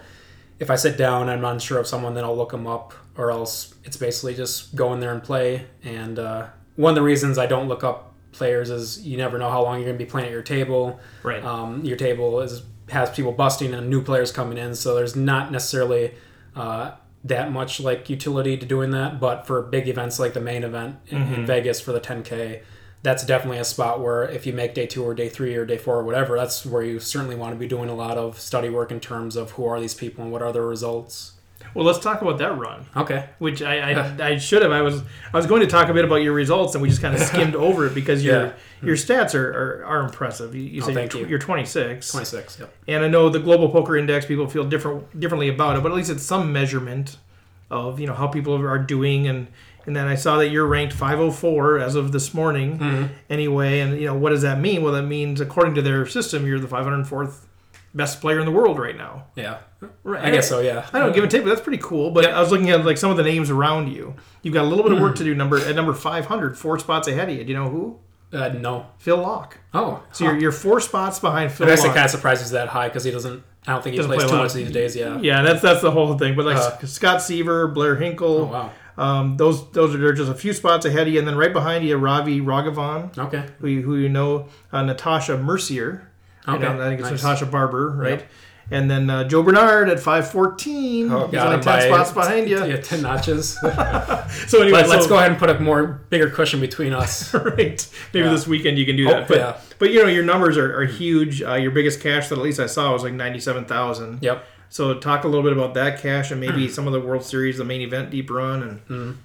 [0.59, 3.31] if I sit down, and I'm unsure of someone, then I'll look them up, or
[3.31, 5.67] else it's basically just go in there and play.
[5.83, 6.47] And uh,
[6.78, 9.78] one of the reasons I don't look up players is you never know how long
[9.78, 10.99] you're going to be playing at your table.
[11.23, 11.43] Right.
[11.43, 15.51] Um, your table is has people busting and new players coming in, so there's not
[15.51, 16.13] necessarily
[16.55, 16.91] uh,
[17.25, 19.19] that much like utility to doing that.
[19.19, 22.61] But for big events like the main event in, in Vegas for the 10K,
[23.03, 25.78] that's definitely a spot where if you make day two or day three or day
[25.78, 28.69] four or whatever, that's where you certainly want to be doing a lot of study
[28.69, 31.34] work in terms of who are these people and what are their results.
[31.74, 32.86] Well, let's talk about that run.
[32.95, 33.28] Okay.
[33.39, 34.72] which I, I, I should have.
[34.72, 35.01] I was
[35.34, 37.22] I was going to talk a bit about your results, and we just kind of
[37.22, 38.53] skimmed over it because your Yeah.
[38.82, 40.55] your stats are, are, are impressive.
[40.55, 41.28] You, you Oh, said thank you're, you.
[41.30, 42.59] you're 26, 26.
[42.59, 42.74] Yep.
[42.88, 45.95] and I know the Global Poker Index people feel different differently about it, but at
[45.95, 47.18] least it's some measurement
[47.70, 49.47] of you know how people are doing, and
[49.86, 53.13] and then I saw that you're ranked 504 as of this morning, Mm-hmm.
[53.30, 54.84] anyway, and you know what does that mean?
[54.84, 57.45] Well, that means according to their system, you're the 504th
[57.97, 59.25] best player in the world right now.
[59.35, 59.57] Yeah.
[60.03, 60.23] Right.
[60.23, 60.59] I guess so.
[60.61, 60.87] Yeah.
[60.93, 62.11] I don't give a take, but that's pretty cool.
[62.11, 64.15] But I was looking at like some of the names around you.
[64.43, 65.35] You've got a little bit of work to do.
[65.35, 67.43] Number at number five hundred, four spots ahead of you.
[67.43, 67.99] Do you know who?
[68.31, 68.85] Uh, no.
[68.97, 69.53] Phil Laak.
[69.73, 70.03] Oh.
[70.11, 71.93] So you're, you're four spots behind Phil I'm actually Laak.
[71.95, 73.43] kind of surprised he's that high because he doesn't.
[73.65, 74.43] I don't think he Doesn't plays play a too lot.
[74.43, 74.95] much these days.
[74.95, 75.19] Yeah.
[75.19, 76.35] Yeah, that's that's the whole thing.
[76.35, 76.77] But like Uh.
[76.85, 78.71] Scott Seiver, Blair Hinkle, Oh wow.
[78.97, 81.85] um, those those are just a few spots ahead of you, and then right behind
[81.85, 83.45] you, Ravi Raghavan, Okay.
[83.59, 86.06] who you, who you know, uh, Natasha Mercier.
[86.47, 86.65] I Okay.
[86.67, 87.21] I think it's nice.
[87.23, 88.19] Natasha Barbier, right?
[88.19, 88.29] Yep.
[88.69, 91.09] And then uh, Joe Bernard at 514.
[91.11, 92.65] Oh, He's only 10 spots behind you.
[92.65, 93.57] Yeah, ten notches.
[94.47, 97.33] So anyway, let's go ahead and put a more bigger cushion between us.
[97.33, 97.89] right.
[98.13, 98.31] Maybe Yeah.
[98.31, 99.23] this weekend you can do that.
[99.23, 99.57] Oh, But, yeah.
[99.79, 101.41] but you know your numbers are, are huge.
[101.41, 104.19] Uh, your biggest cash that at least I saw was like ninety seven thousand.
[104.21, 104.43] Yep.
[104.69, 107.57] So talk a little bit about that cash and maybe some of the World Series,
[107.57, 109.17] the main event, deep run, and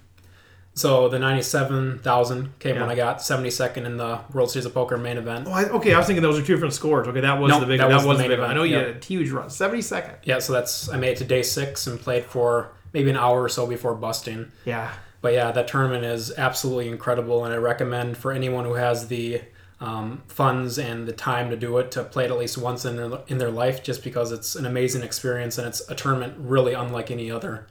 [0.74, 4.96] So the ninety-seven thousand came when I got seventy-second in the World Series of Poker
[4.96, 5.46] main event.
[5.46, 5.92] oh, I, okay.
[5.92, 7.06] I was thinking those are two different scores.
[7.08, 7.78] Okay, that was Nope, the big.
[7.80, 8.50] that That, was was, the big one.
[8.50, 8.86] I know you yep.
[8.86, 10.14] had a huge run, seventy second.
[10.24, 13.42] Yeah, so that's I made it to day six and played for maybe an hour
[13.42, 14.50] or so before busting.
[14.64, 14.92] Yeah.
[15.20, 19.42] But yeah, that tournament is absolutely incredible, and I recommend for anyone who has the
[19.78, 22.96] um, funds and the time to do it to play it at least once in
[22.96, 26.72] their in their life, just because it's an amazing experience and it's a tournament really
[26.72, 27.66] unlike any other.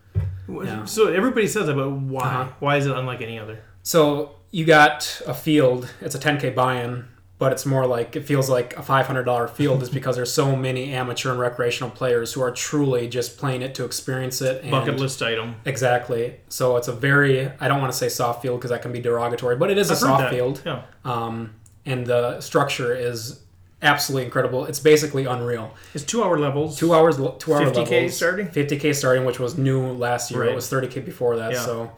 [0.50, 0.86] Yeah.
[0.86, 2.22] So everybody says that, but why?
[2.24, 2.52] Uh-huh.
[2.60, 3.64] Why is it unlike any other?
[3.84, 5.94] So you got a field.
[6.02, 7.06] It's a 10k buy-in,
[7.40, 10.94] but it's more like it feels like a $500 field, is because there's so many
[10.94, 14.62] amateur and recreational players who are truly just playing it to experience it.
[14.62, 15.56] And Bucket list item.
[15.66, 16.36] Exactly.
[16.50, 19.00] So it's a very I don't want to say soft field because that can be
[19.00, 20.32] derogatory, but it is a I've heard soft that.
[20.32, 20.62] field.
[20.66, 20.84] Yeah.
[21.06, 23.41] Um, and the structure is
[23.82, 24.66] absolutely incredible.
[24.66, 25.74] It's basically unreal.
[25.94, 26.78] It's two hour levels.
[26.78, 28.48] Two hours, two hour 50K levels, starting?
[28.48, 30.42] 50k starting, which was new last year.
[30.42, 30.52] Right.
[30.52, 31.54] It was 30k before that.
[31.54, 31.62] Yeah.
[31.62, 31.92] So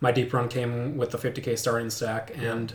[0.00, 2.72] my deep run came with the 50k starting stack, and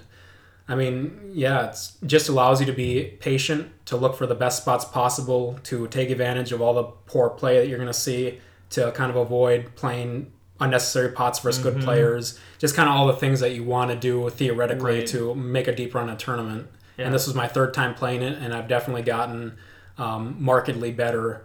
[0.68, 4.61] I mean, yeah, it just allows you to be patient, to look for the best
[4.61, 8.39] spots possible, to take advantage of all the poor play that you're going to see,
[8.72, 11.78] to kind of avoid playing unnecessary pots versus Mm-hmm.
[11.80, 12.39] good players.
[12.59, 15.07] Just kind of all the things that you want to do theoretically Right.
[15.07, 16.68] to make a deep run in a tournament.
[16.97, 17.05] Yeah.
[17.05, 19.57] And this was my third time playing it, and I've definitely gotten
[19.97, 21.43] um, markedly better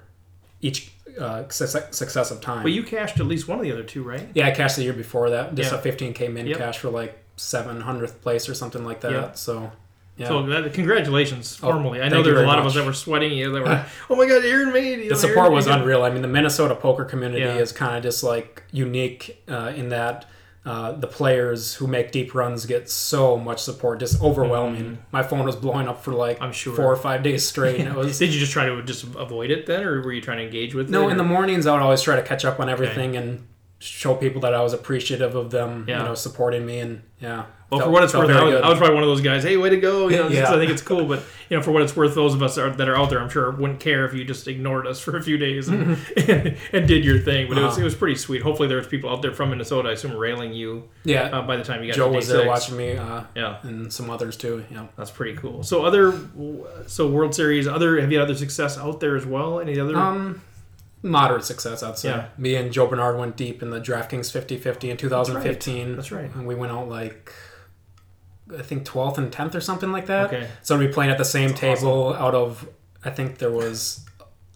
[0.61, 2.63] each uh, successive time.
[2.63, 4.29] But you cashed at least one of the other two, right?
[4.35, 5.79] yeah, I cashed the year before that, just Yeah.
[5.79, 6.59] a 15k min Yep.
[6.59, 9.13] cash for like 700th place or something like that.
[9.13, 9.33] Yeah.
[9.33, 9.73] So,
[10.17, 10.29] yeah.
[10.29, 12.01] So that, congratulations, Oh, formally.
[12.03, 13.51] I know there's a lot of us that were sweating you.
[13.53, 14.99] That were, oh my god, Aaron made.
[15.01, 16.03] know, the support Aaron was unreal.
[16.05, 17.55] I mean, the Minnesota poker community Yeah.
[17.57, 20.27] is kind of just like unique uh, in that
[20.67, 24.99] uh, the players who make deep runs get so much support, just overwhelming.
[25.11, 26.45] My phone was blowing up for like Mm-hmm.
[26.45, 26.77] I'm sure.
[26.77, 27.81] four or five days straight.
[27.81, 30.21] And it was Did you just try to just avoid it then, or were you
[30.21, 30.93] trying to engage with it?
[30.93, 31.67] no in the mornings.
[31.67, 33.47] I would always try to catch up on everything and
[33.79, 36.01] show people that I was appreciative of them, Yeah.
[36.01, 37.45] you know, supporting me and yeah.
[37.71, 38.55] Well, for what it's worth, I was.
[38.63, 39.45] I was probably one of those guys.
[39.45, 40.09] Hey, way to go!
[40.09, 40.53] You know, Yeah.
[40.53, 42.71] I think it's cool, but you know, for what it's worth, those of us are,
[42.71, 45.23] that are out there, I'm sure wouldn't care if you just ignored us for a
[45.23, 47.49] few days and, and, and did your thing.
[47.49, 47.83] But it was Uh-huh.
[47.83, 48.43] it was pretty sweet.
[48.43, 51.25] Hopefully, there was people out there from Minnesota, I assume, railing you yeah.
[51.25, 52.49] uh, by the time you got Joe was there six.
[52.49, 54.65] watching me, uh, Yeah, and some others too.
[54.71, 54.87] Yeah.
[54.97, 55.63] that's pretty cool.
[55.63, 56.13] So other,
[56.89, 59.61] so World Series, other have you had other success out there as well?
[59.61, 59.97] Any other?
[59.97, 60.43] Um,
[61.03, 62.09] moderate success, I'd say.
[62.11, 62.27] Yeah.
[62.37, 65.97] Me and Joe Bernard went deep in the DraftKings 50-50 in 2015.
[65.97, 66.35] That's right.
[66.35, 67.33] And we went out like,
[68.59, 70.27] I think 12th and 10th or something like that.
[70.27, 70.49] Okay.
[70.63, 72.69] So we playing at the same table out of,
[73.05, 74.05] I think there was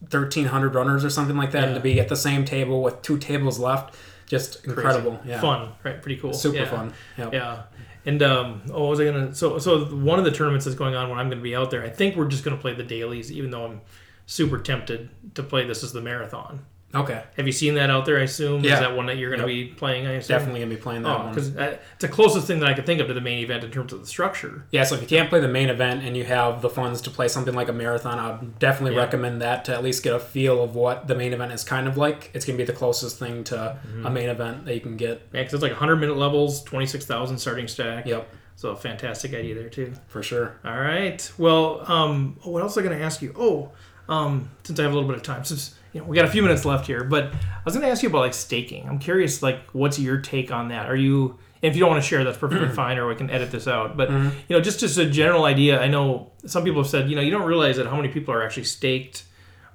[0.01, 1.65] 1,300 runners or something like that.
[1.65, 3.95] And to be at the same table with two tables left,
[4.27, 5.21] just incredible.
[5.25, 5.41] Yeah.
[5.41, 6.01] Fun, right?
[6.01, 6.33] Pretty cool.
[6.33, 6.65] Super Yeah.
[6.71, 6.95] fun.
[7.19, 7.33] Yep.
[7.33, 7.63] Yeah.
[8.07, 9.35] And um, oh, was I gonna?
[9.35, 11.71] So, so one of the tournaments that's going on when I'm going to be out
[11.71, 13.81] there, I think we're just going to play the dailies, even though I'm
[14.27, 16.67] super tempted to play this as the marathon.
[16.95, 17.23] Okay.
[17.37, 18.19] Have you seen that out there?
[18.19, 18.75] I assume Yeah.
[18.75, 19.69] is that one that you're going to Yep.
[19.69, 20.07] be playing?
[20.07, 20.35] I assume.
[20.37, 21.29] Definitely going to be playing that Oh, one.
[21.35, 23.71] because it's the closest thing that I could think of to the main event in
[23.71, 24.65] terms of the structure.
[24.71, 27.11] Yeah, so if you can't play the main event and you have the funds to
[27.11, 29.03] play something like a marathon, I'd definitely Yeah.
[29.03, 31.87] recommend that to at least get a feel of what the main event is kind
[31.89, 32.31] of like.
[32.35, 33.55] It's going to be the closest thing to
[33.87, 34.07] Mm-hmm.
[34.07, 35.23] a main event that you can get.
[35.33, 38.07] Yeah, because it's like 100 minute levels, 26,000 starting stack.
[38.07, 38.29] Yep.
[38.57, 39.95] So a fantastic idea there too.
[40.07, 40.53] For sure.
[40.65, 41.29] All right.
[41.39, 43.35] Well, um, what else was I going to ask you?
[43.37, 43.73] Oh,
[44.09, 46.31] um, since I have a little bit of time, since you know we got a
[46.31, 48.87] few minutes left here, but I was going to ask you about like staking.
[48.87, 50.91] I'm curious, like, what's your take on that?
[50.91, 53.51] Are you if you don't want to share, that's perfectly fine, or we can edit
[53.51, 53.97] this out.
[53.97, 55.81] But you know, just just a general idea.
[55.81, 58.35] I know some people have said, you know, you don't realize that how many people
[58.35, 59.25] are actually staked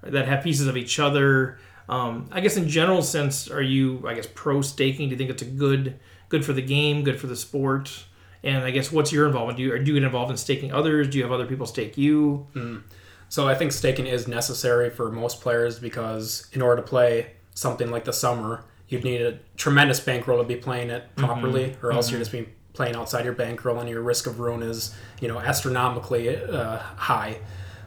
[0.03, 1.57] that have pieces of each other.
[1.88, 5.09] Um, I guess in general sense, are you, I guess, pro staking?
[5.09, 5.99] Do you think it's a good
[6.30, 8.05] good for the game, good for the sport?
[8.43, 9.57] And I guess what's your involvement?
[9.57, 11.09] Do you, do you get involved in staking others?
[11.09, 12.47] Do you have other people stake you?
[13.30, 17.92] So I think staking is necessary for most players because in order to play something
[17.92, 22.10] like the summer, you'd need a tremendous bankroll to be playing it properly, or else
[22.10, 25.40] you're just being playing outside your bankroll, and your risk of ruin is you know
[25.40, 27.40] astronomically uh, high.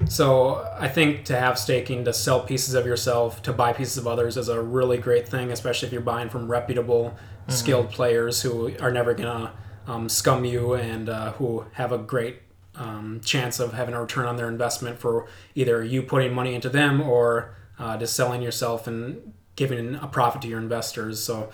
[0.09, 4.07] So I think to have staking, to sell pieces of yourself, to buy pieces of
[4.07, 7.17] others is a really great thing, especially if you're buying from reputable,
[7.49, 9.53] skilled players who are never gonna
[9.87, 12.43] um, scum you and uh, who have a great
[12.77, 16.69] um, chance of having a return on their investment for either you putting money into
[16.69, 21.23] them or uh, just selling yourself and giving a profit to your investors.
[21.23, 21.51] So,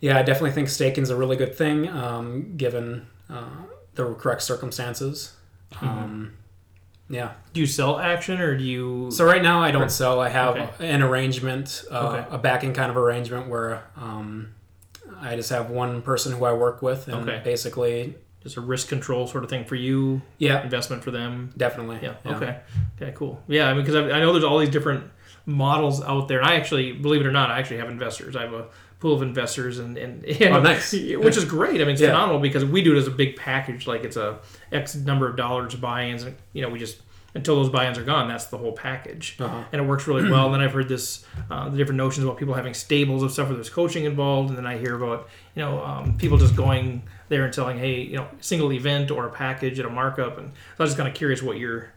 [0.00, 3.64] yeah, I definitely think staking is a really good thing um, given uh,
[3.94, 5.34] the correct circumstances.
[5.82, 6.32] Um,
[7.08, 7.32] yeah.
[7.52, 9.10] Do you sell action or do you?
[9.10, 10.20] So right now I don't sell.
[10.20, 10.88] I have Okay.
[10.90, 12.26] an arrangement, uh, Okay.
[12.30, 14.54] a backing kind of arrangement where um,
[15.20, 17.40] I just have one person who I work with, and Okay.
[17.44, 21.52] basically, just a risk control sort of thing for you, yeah, investment for them.
[21.56, 22.14] definitely, Yeah.
[22.24, 22.58] Okay.
[23.00, 23.12] Okay.
[23.14, 23.42] Cool.
[23.48, 23.68] Yeah.
[23.68, 25.04] I mean, because I, I know there's all these different
[25.46, 26.38] models out there.
[26.40, 28.36] And I actually, believe it or not, I actually have investors.
[28.36, 28.66] I have a
[29.00, 30.92] pool of investors, and and, and Oh, nice.
[31.24, 31.76] which is great.
[31.80, 32.08] I mean, it's Yeah.
[32.08, 33.86] phenomenal because we do it as a big package.
[33.86, 34.38] Like it's a
[34.72, 37.00] X number of dollars buy-ins, and you know, we just
[37.32, 39.62] until those buy-ins are gone, that's the whole package, Uh-huh.
[39.72, 40.46] and it works really well.
[40.46, 43.46] And then I've heard this, uh, the different notions about people having stables of stuff
[43.46, 47.02] where there's coaching involved, and then I hear about you know um, people just going
[47.30, 50.48] there and telling, hey, you know, single event or a package at a markup, and
[50.50, 51.90] so I was just kind of curious what your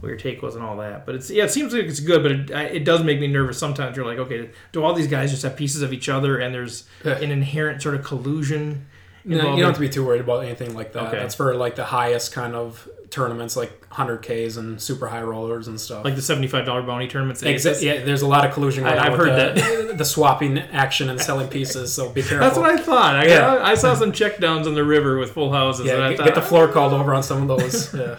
[0.00, 1.06] what your take was and all that.
[1.06, 3.26] But it's yeah, it seems like it's good, but it, I- it does make me
[3.26, 3.96] nervous sometimes.
[3.96, 6.84] You're like, okay, do all these guys just have pieces of each other, and there's
[7.02, 8.86] an inherent sort of collusion?
[9.26, 11.04] No, involved you don't have to be too worried about anything like that.
[11.08, 11.16] Okay.
[11.18, 15.80] That's for like the highest kind of tournaments, like 100Ks and super high rollers and
[15.80, 16.04] stuff.
[16.04, 17.42] like the seventy-five dollar bounty tournaments.
[17.42, 20.58] Exa- yeah, there's a lot of collusion going I- on I've heard the, the swapping
[20.58, 21.92] action and selling pieces.
[21.94, 22.38] So be careful.
[22.40, 23.14] That's what I thought.
[23.16, 23.60] I, Yeah.
[23.62, 25.88] I saw some check downs in the river with full houses.
[25.88, 27.94] and yeah, I get, thought, get the floor called over on some of those.
[27.94, 28.18] Yeah.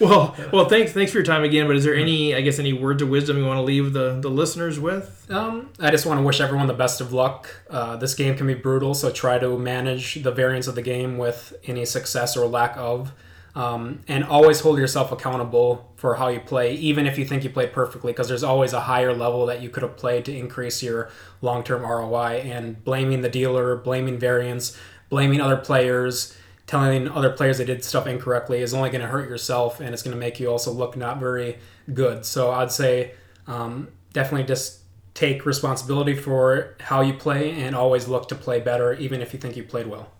[0.00, 1.66] well, well, thanks, thanks for your time again.
[1.66, 4.18] But is there any, I guess, any words of wisdom you want to leave the,
[4.20, 5.26] the listeners with?
[5.30, 7.48] Um, I just want to wish everyone the best of luck.
[7.70, 11.16] Uh, this game can be brutal, so try to manage the variance of the game
[11.18, 13.12] with any success or lack of.
[13.54, 17.50] Um, and always hold yourself accountable for how you play, even if you think you
[17.50, 20.82] played perfectly, because there's always a higher level that you could have played to increase
[20.82, 21.08] your
[21.40, 22.42] long term ROI.
[22.44, 24.76] And blaming the dealer, blaming variance,
[25.08, 26.36] blaming other players,
[26.66, 30.02] telling other players they did stuff incorrectly is only going to hurt yourself and it's
[30.02, 31.58] going to make you also look not very
[31.92, 32.24] good.
[32.24, 33.12] So I'd say
[33.46, 34.80] um, definitely just
[35.12, 39.38] take responsibility for how you play and always look to play better, even if you
[39.38, 40.10] think you played well.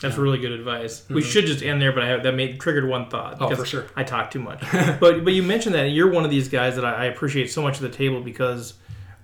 [0.00, 1.04] That's really good advice.
[1.08, 3.34] We should just end there, but I have, that made triggered one thought.
[3.38, 3.44] Mm-hmm.
[3.44, 3.86] Oh, for sure.
[3.94, 4.60] I talk too much.
[4.72, 7.62] but but you mentioned that you're one of these guys that I, I appreciate so
[7.62, 8.74] much at the table because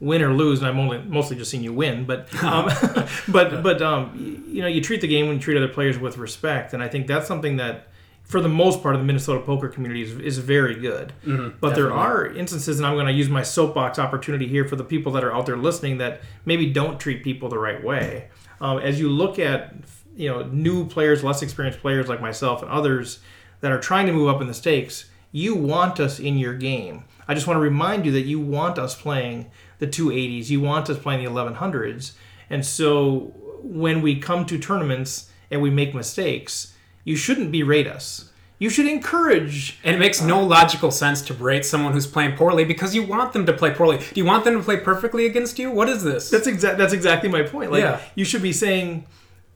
[0.00, 2.66] win or lose, and I'm only mostly just seeing you win, but um,
[3.28, 6.18] but but um, you know you treat the game and you treat other players with
[6.18, 7.88] respect, and I think that's something that.
[8.24, 11.38] For the most part of the Minnesota poker community is, is very good, but there
[11.38, 11.60] Mm-hmm.
[11.66, 11.92] definitely.
[11.92, 15.24] are instances, and I'm going to use my soapbox opportunity here for the people that
[15.24, 18.28] are out there listening that maybe don't treat people the right way.
[18.60, 19.72] Um, as you look at
[20.18, 23.20] you know new players, less experienced players like myself and others
[23.60, 27.04] that are trying to move up in the stakes, you want us in your game.
[27.26, 30.88] I just want to remind you that you want us playing the 280s, you want
[30.90, 32.12] us playing the 1100s,
[32.50, 38.32] and so when we come to tournaments and we make mistakes, you shouldn't berate us.
[38.60, 42.64] You should encourage And it makes no logical sense to berate someone who's playing poorly
[42.64, 43.98] because you want them to play poorly.
[43.98, 45.70] Do you want them to play perfectly against you?
[45.70, 46.28] What is this?
[46.30, 46.76] That's exact.
[46.76, 47.70] That's exactly my point.
[47.70, 48.00] Like Yeah.
[48.16, 49.06] you should be saying,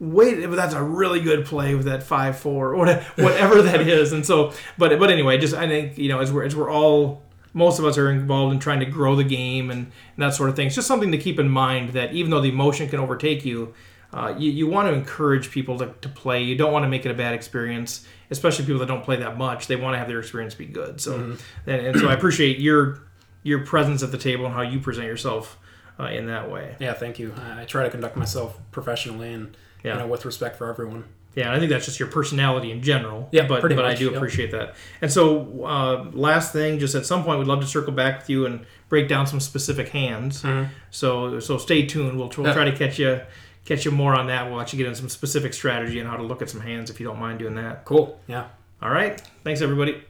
[0.02, 3.80] "Wait, but that's a really good play with that five four or whatever, whatever that
[3.98, 6.70] is." And so, but but anyway, just I think you know as we're as we're
[6.70, 7.22] all
[7.54, 9.80] most of us are involved in trying to grow the game and,
[10.16, 10.66] and that sort of thing.
[10.68, 13.74] It's just something to keep in mind that even though the emotion can overtake you.
[14.14, 16.42] Uh, you, you want to encourage people to, to play.
[16.42, 19.38] You don't want to make it a bad experience, especially people that don't play that
[19.38, 19.68] much.
[19.68, 21.00] They want to have their experience be good.
[21.00, 21.70] So, Mm-hmm.
[21.70, 22.98] and, and so I appreciate your
[23.42, 25.58] your presence at the table and how you present yourself
[25.98, 26.76] uh, in that way.
[26.78, 27.32] yeah, thank you.
[27.38, 29.94] I I try to conduct myself professionally and Yeah.
[29.94, 31.04] you know with respect for everyone.
[31.34, 33.28] Yeah, and I think that's just your personality in general.
[33.32, 34.16] Yeah, but pretty but I do yep.
[34.16, 34.74] appreciate that.
[35.00, 38.30] And so, uh, last thing, just at some point, we'd love to circle back with
[38.30, 40.42] you and break down some specific hands.
[40.42, 40.70] Mm-hmm.
[40.90, 42.18] So so stay tuned.
[42.18, 42.52] We'll, we'll Yeah.
[42.52, 43.22] try to catch you
[43.64, 44.50] catch you more on that.
[44.50, 47.00] We'll actually get into some specific strategy and how to look at some hands if
[47.00, 47.84] you don't mind doing that.
[47.86, 48.20] Cool.
[48.26, 48.48] Yeah.
[48.82, 49.20] All right.
[49.44, 50.02] Thanks, everybody.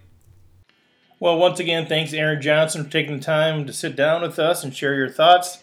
[1.21, 4.65] Well, once again, thanks, Aaron Johnson, for taking the time to sit down with us
[4.65, 5.63] and share your thoughts.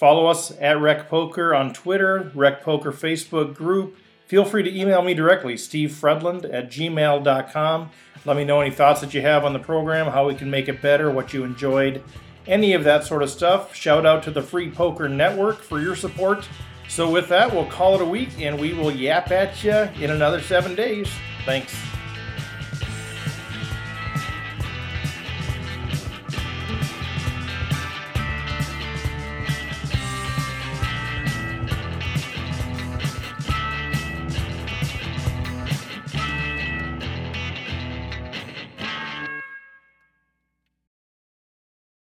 [0.00, 3.98] Follow us at Rec Poker on Twitter, Rec Poker Facebook group.
[4.28, 7.90] Feel free to email me directly, stevefredlund at gmail.com.
[8.24, 10.70] Let me know any thoughts that you have on the program, how we can make
[10.70, 12.02] it better, what you enjoyed,
[12.46, 13.74] any of that sort of stuff.
[13.74, 16.48] Shout out to the Free Poker Network for your support.
[16.88, 20.10] So, with that, we'll call it a week and we will yap at you in
[20.10, 21.10] another seven days.
[21.44, 21.89] Thanks.